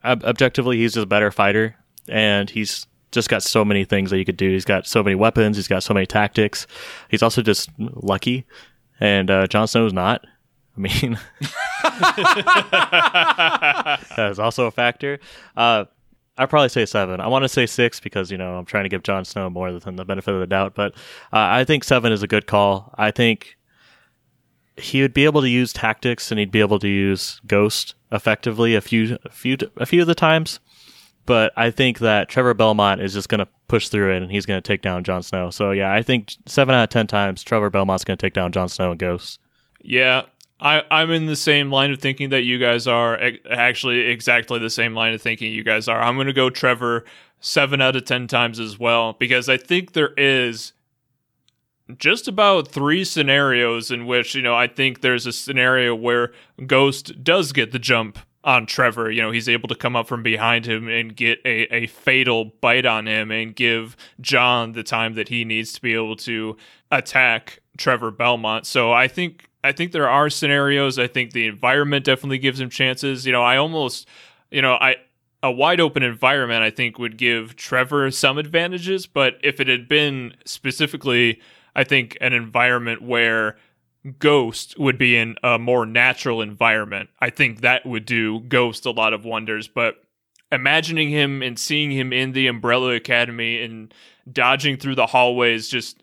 [0.04, 1.76] ob- objectively he's just a better fighter,
[2.08, 4.50] and he's just got so many things that you could do.
[4.50, 5.56] He's got so many weapons.
[5.56, 6.66] He's got so many tactics.
[7.10, 8.46] He's also just lucky,
[9.00, 10.24] and uh, Jon Snow's not.
[10.78, 11.18] I mean,
[14.16, 15.18] that is also a factor.
[15.56, 15.86] Uh,
[16.36, 17.20] I'd probably say seven.
[17.20, 19.72] I want to say six because you know I'm trying to give Jon Snow more
[19.72, 20.94] than the benefit of the doubt, but
[21.32, 22.94] uh, I think seven is a good call.
[22.96, 23.56] I think
[24.76, 28.76] he would be able to use tactics and he'd be able to use Ghost effectively
[28.76, 30.60] a few, a few, a few of the times,
[31.26, 34.46] but I think that Trevor Belmont is just going to push through it and he's
[34.46, 35.50] going to take down Jon Snow.
[35.50, 38.52] So yeah, I think seven out of ten times Trevor Belmont's going to take down
[38.52, 39.40] Jon Snow and Ghost.
[39.82, 40.22] Yeah,
[40.60, 43.18] I, I'm in the same line of thinking that you guys are.
[43.50, 46.00] Actually, exactly the same line of thinking you guys are.
[46.00, 47.04] I'm going to go Trevor
[47.40, 50.72] seven out of 10 times as well, because I think there is
[51.96, 56.32] just about three scenarios in which, you know, I think there's a scenario where
[56.66, 59.10] Ghost does get the jump on Trevor.
[59.10, 62.46] You know, he's able to come up from behind him and get a, a fatal
[62.60, 66.56] bite on him and give Jon the time that he needs to be able to
[66.90, 68.66] attack Trevor Belmont.
[68.66, 70.98] So I think I think there are scenarios.
[70.98, 73.24] I think the environment definitely gives him chances.
[73.24, 74.06] You know, I almost
[74.50, 74.96] you know, I
[75.42, 79.88] a wide open environment I think would give Trevor some advantages, but if it had
[79.88, 81.40] been specifically
[81.74, 83.56] I think an environment where
[84.18, 87.10] Ghost would be in a more natural environment.
[87.20, 89.96] I think that would do Ghost a lot of wonders, but
[90.50, 93.92] imagining him and seeing him in the Umbrella Academy and
[94.30, 96.02] dodging through the hallways just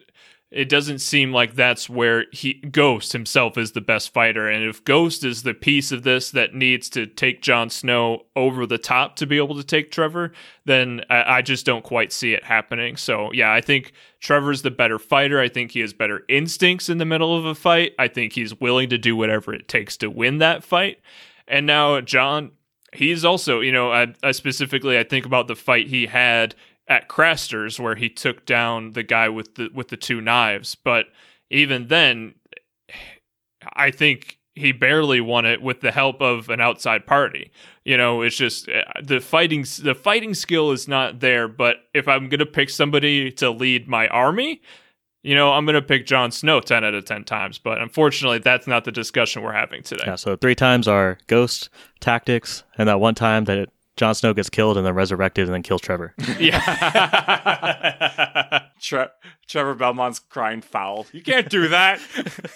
[0.56, 4.49] it doesn't seem like that's where he Ghost himself is the best fighter.
[4.49, 8.66] And if Ghost is the piece of this that needs to take Jon Snow over
[8.66, 10.32] the top to be able to take Trevor,
[10.64, 12.95] then I, I just don't quite see it happening.
[12.95, 13.91] So yeah, I think
[14.22, 15.41] Trevor's the better fighter.
[15.41, 17.91] I think he has better instincts in the middle of a fight.
[17.99, 21.01] I think he's willing to do whatever it takes to win that fight.
[21.49, 22.51] And now Jon,
[22.93, 26.56] he's also, you know, I, I specifically I think about the fight he had
[26.88, 30.76] at Craster's where he took down the guy with the with the two knives.
[30.76, 31.08] But
[31.50, 32.36] even then,
[33.74, 37.52] I think he barely won it with the help of an outside party.
[37.84, 41.48] You know, it's just uh, the fighting the fighting skill is not there.
[41.48, 44.62] But if I'm gonna pick somebody to lead my army.
[45.24, 48.38] You know, I'm going to pick Jon Snow 10 out of 10 times, but unfortunately,
[48.38, 50.04] that's not the discussion we're having today.
[50.06, 51.70] Yeah, so three times are Ghost
[52.00, 55.64] tactics, and that one time that Jon Snow gets killed and then resurrected and then
[55.64, 56.14] kills Trevor.
[56.39, 56.60] Yeah.
[58.82, 59.08] Tre-
[59.48, 61.08] Trevor Belmont's crying foul.
[61.14, 62.00] You can't do that.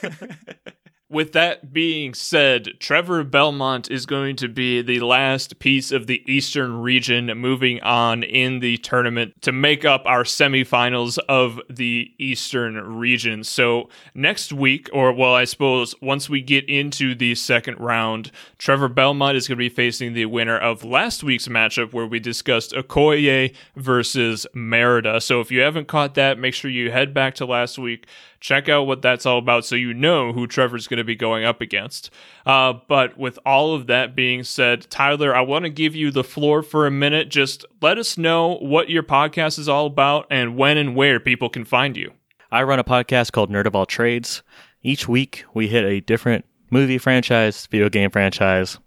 [1.12, 6.22] With that being said, Trevor Belmont is going to be the last piece of the
[6.32, 12.76] Eastern region moving on in the tournament to make up our semifinals of the Eastern
[12.99, 13.43] region.
[13.43, 18.88] So, next week, or well, I suppose once we get into the second round, Trevor
[18.88, 22.74] Belmont is going to be facing the winner of last week's matchup where we discussed
[22.74, 25.20] Okoye versus Merida.
[25.22, 28.05] So, if you haven't caught that, make sure you head back to last week
[28.39, 31.43] check out what that's all about so you know who Trevor's going to be going
[31.43, 32.10] up against.
[32.45, 36.24] Uh, but with all of that being said, Tyler, I want to give you the
[36.24, 37.30] floor for a minute.
[37.30, 41.50] Just let us know what your podcast is all about and when and where people
[41.50, 42.14] can find you.
[42.52, 44.41] I run a podcast called Nerd of All Trades.
[44.82, 48.80] Each week, we hit a different movie franchise, video game franchise,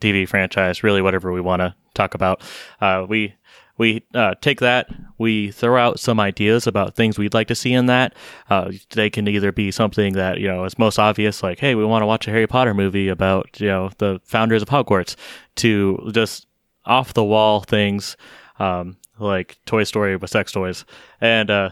[0.00, 2.42] TV franchise, really whatever we want to talk about.
[2.80, 3.34] Uh, we
[3.80, 7.72] we uh, take that, we throw out some ideas about things we'd like to see
[7.72, 8.14] in that.
[8.50, 11.82] Uh, they can either be something that you know is most obvious, like hey, we
[11.86, 15.16] want to watch a Harry Potter movie about you know the founders of Hogwarts,
[15.56, 16.46] to just
[16.84, 18.18] off the wall things
[18.58, 20.84] um, like Toy Story with sex toys,
[21.22, 21.70] and uh,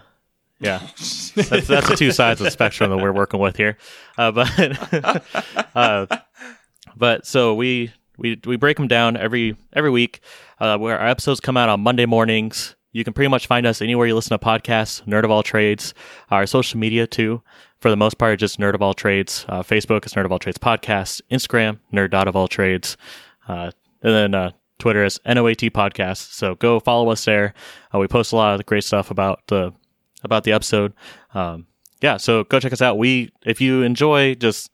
[0.61, 1.33] yeah, that's
[1.69, 3.77] that's the two sides of the spectrum that we're working with here.
[4.17, 5.27] Uh, but
[5.75, 6.07] uh,
[6.97, 10.21] but so we we we break them down every every week.
[10.61, 12.75] Uh, where our episodes come out on Monday mornings.
[12.93, 15.03] You can pretty much find us anywhere you listen to podcasts.
[15.05, 15.95] Nerd of all trades.
[16.31, 17.43] Our social media too,
[17.79, 19.47] for the most part, just Nerd of all trades.
[19.49, 21.21] Uh, Facebook is Nerd of all trades podcast.
[21.31, 22.97] Instagram Nerd of all trades,
[23.47, 23.71] uh,
[24.03, 26.33] and then uh, Twitter is NOAT podcast.
[26.33, 27.55] So go follow us there.
[27.95, 29.73] Uh, we post a lot of great stuff about the
[30.25, 30.93] about the episode.
[31.35, 31.67] Um,
[32.01, 32.99] yeah, so go check us out.
[32.99, 34.71] We if you enjoy just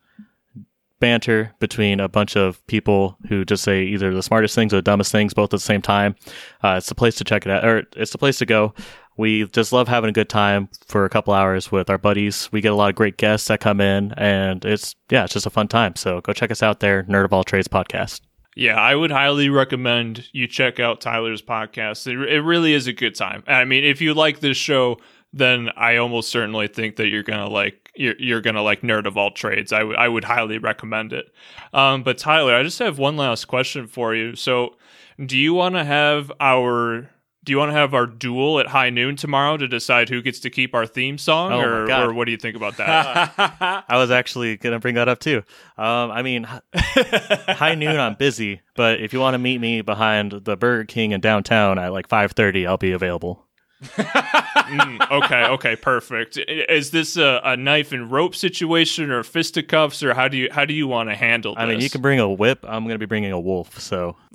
[1.05, 4.81] banter between a bunch of people who just say either the smartest things or the
[4.81, 6.15] dumbest things both at the same time.
[6.63, 8.73] Uh, it's the place to check it out, or it's the place to go.
[9.15, 12.49] We just love having a good time for a couple hours with our buddies.
[12.51, 15.45] We get a lot of great guests that come in, and it's yeah, it's just
[15.45, 15.95] a fun time.
[15.95, 18.21] So go check us out there, Nerd of All Trades podcast.
[18.55, 22.07] Yeah, I would highly recommend you check out Tyler's podcast.
[22.07, 23.43] It, it really is a good time.
[23.45, 24.97] I mean, if you like this show,
[25.31, 29.17] then I almost certainly think that you're gonna like you're, you're gonna like nerd of
[29.17, 29.71] all trades.
[29.73, 31.33] I would I would highly recommend it.
[31.73, 34.35] Um, but Tyler, I just have one last question for you.
[34.35, 34.75] So,
[35.23, 37.09] do you want to have our
[37.45, 40.39] do you want to have our duel at high noon tomorrow to decide who gets
[40.39, 43.85] to keep our theme song, Oh or, or what do you think about that?
[43.87, 45.43] I was actually gonna bring that up too.
[45.77, 50.31] Um, I mean, high noon I'm busy, but if you want to meet me behind
[50.31, 53.44] the Burger King in downtown at like 5:30, I'll be available.
[53.85, 56.37] Mm, okay, okay, perfect.
[56.37, 60.65] Is this a, a knife and rope situation, or fisticuffs, or how do you how
[60.65, 61.61] do you want to handle this?
[61.61, 62.65] I mean, you can bring a whip.
[62.67, 64.15] I'm gonna be bringing a wolf, so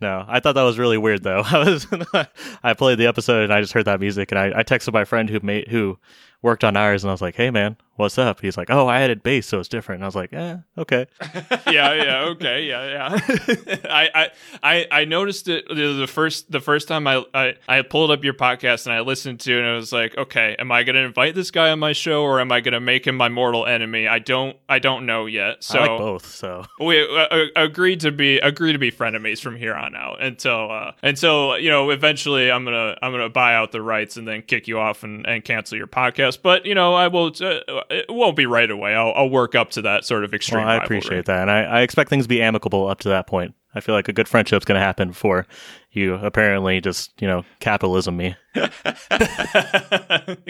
[0.00, 1.42] No, I thought that was really weird though.
[1.44, 1.86] I was
[2.62, 5.04] I played the episode and I just heard that music and I, I texted my
[5.04, 5.98] friend who made who
[6.42, 9.00] worked on ours and I was like, "Hey man, what's up?" He's like, "Oh, I
[9.00, 11.06] added bass, so it's different." And I was like, "Eh, okay."
[11.70, 13.76] yeah, yeah, okay, yeah, yeah.
[13.84, 14.30] I,
[14.62, 18.24] I, I, noticed it the, the first the first time I, I, I pulled up
[18.24, 20.96] your podcast and I listened to it and I was like, okay, am I going
[20.96, 23.28] to invite this guy on my show or am I going to make him my
[23.28, 24.08] mortal enemy?
[24.08, 25.62] I don't, I don't know yet.
[25.62, 26.26] So I like both.
[26.26, 30.22] So we uh, uh, agreed to be agree to be frenemies from here on out
[30.22, 34.26] until uh, until you know eventually I'm gonna I'm gonna buy out the rights and
[34.26, 36.40] then kick you off and, and cancel your podcast.
[36.42, 37.60] But you know I will uh,
[37.90, 38.94] it won't be right away.
[38.94, 40.60] I'll, I'll work up to that sort of extreme.
[40.60, 40.98] well, I rivalry.
[40.98, 43.54] appreciate that, and I, I expect things to be amicable up to that point.
[43.74, 45.46] I feel like a good friendship's going to happen before
[45.92, 48.36] you apparently just you know capitalism me.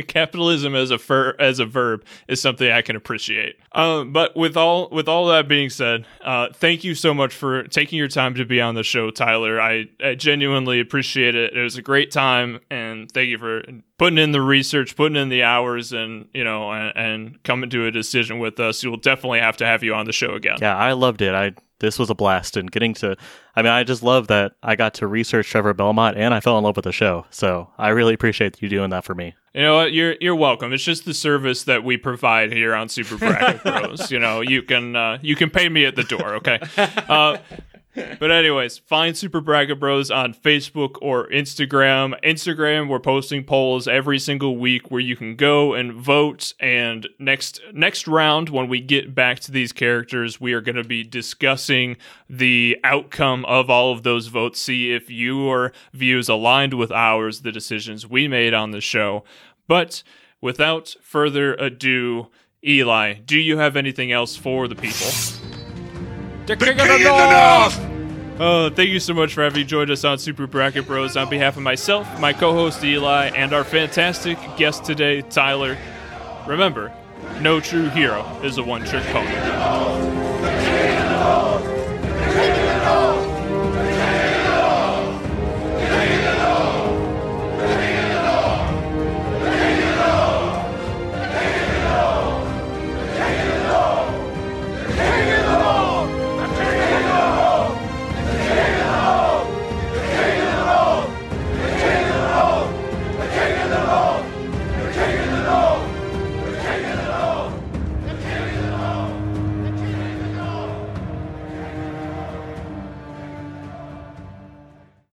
[0.09, 3.57] Capitalism as a fur, as a verb is something I can appreciate.
[3.73, 7.65] Um, but with all with all that being said, uh, thank you so much for
[7.65, 9.61] taking your time to be on the show, Tyler.
[9.61, 11.55] I, I genuinely appreciate it.
[11.55, 13.63] It was a great time, and thank you for
[13.99, 17.87] putting in the research, putting in the hours, and you know, and, and coming to
[17.87, 18.83] a decision with us.
[18.83, 20.59] You will definitely have to have you on the show again.
[20.61, 21.35] Yeah, I loved it.
[21.35, 23.17] I this was a blast and getting to
[23.57, 26.57] I mean, I just love that I got to research Trevor Belmont and I fell
[26.57, 27.27] in love with the show.
[27.31, 29.35] So I really appreciate you doing that for me.
[29.55, 29.93] You know what?
[29.93, 30.73] You're you're welcome.
[30.73, 34.11] It's just the service that we provide here on Super Bracket Bros.
[34.11, 36.61] You know, you can uh, you can pay me at the door, okay?
[36.77, 37.39] Uh,
[37.95, 42.19] but anyways, find Super Bracket Bros on Facebook or Instagram.
[42.23, 46.55] Instagram, we're posting polls every single week where you can go and vote.
[46.61, 50.85] And next next round, when we get back to these characters, we are going to
[50.85, 51.97] be discussing
[52.29, 54.61] the outcome of all of those votes.
[54.61, 59.25] See if your views aligned with ours, the decisions we made on the show.
[59.67, 60.03] But
[60.41, 62.29] without further ado,
[62.65, 65.40] Eli, do you have anything else for the people?
[66.51, 68.41] The King, of the North!
[68.41, 71.17] Oh, thank you so much for having joined us on Super Bracket Bros.
[71.17, 75.79] On behalf of myself, my co host Eli, and our fantastic guest today, Tyler.
[76.49, 76.93] Remember,
[77.41, 79.31] no true hero is a one trick pony.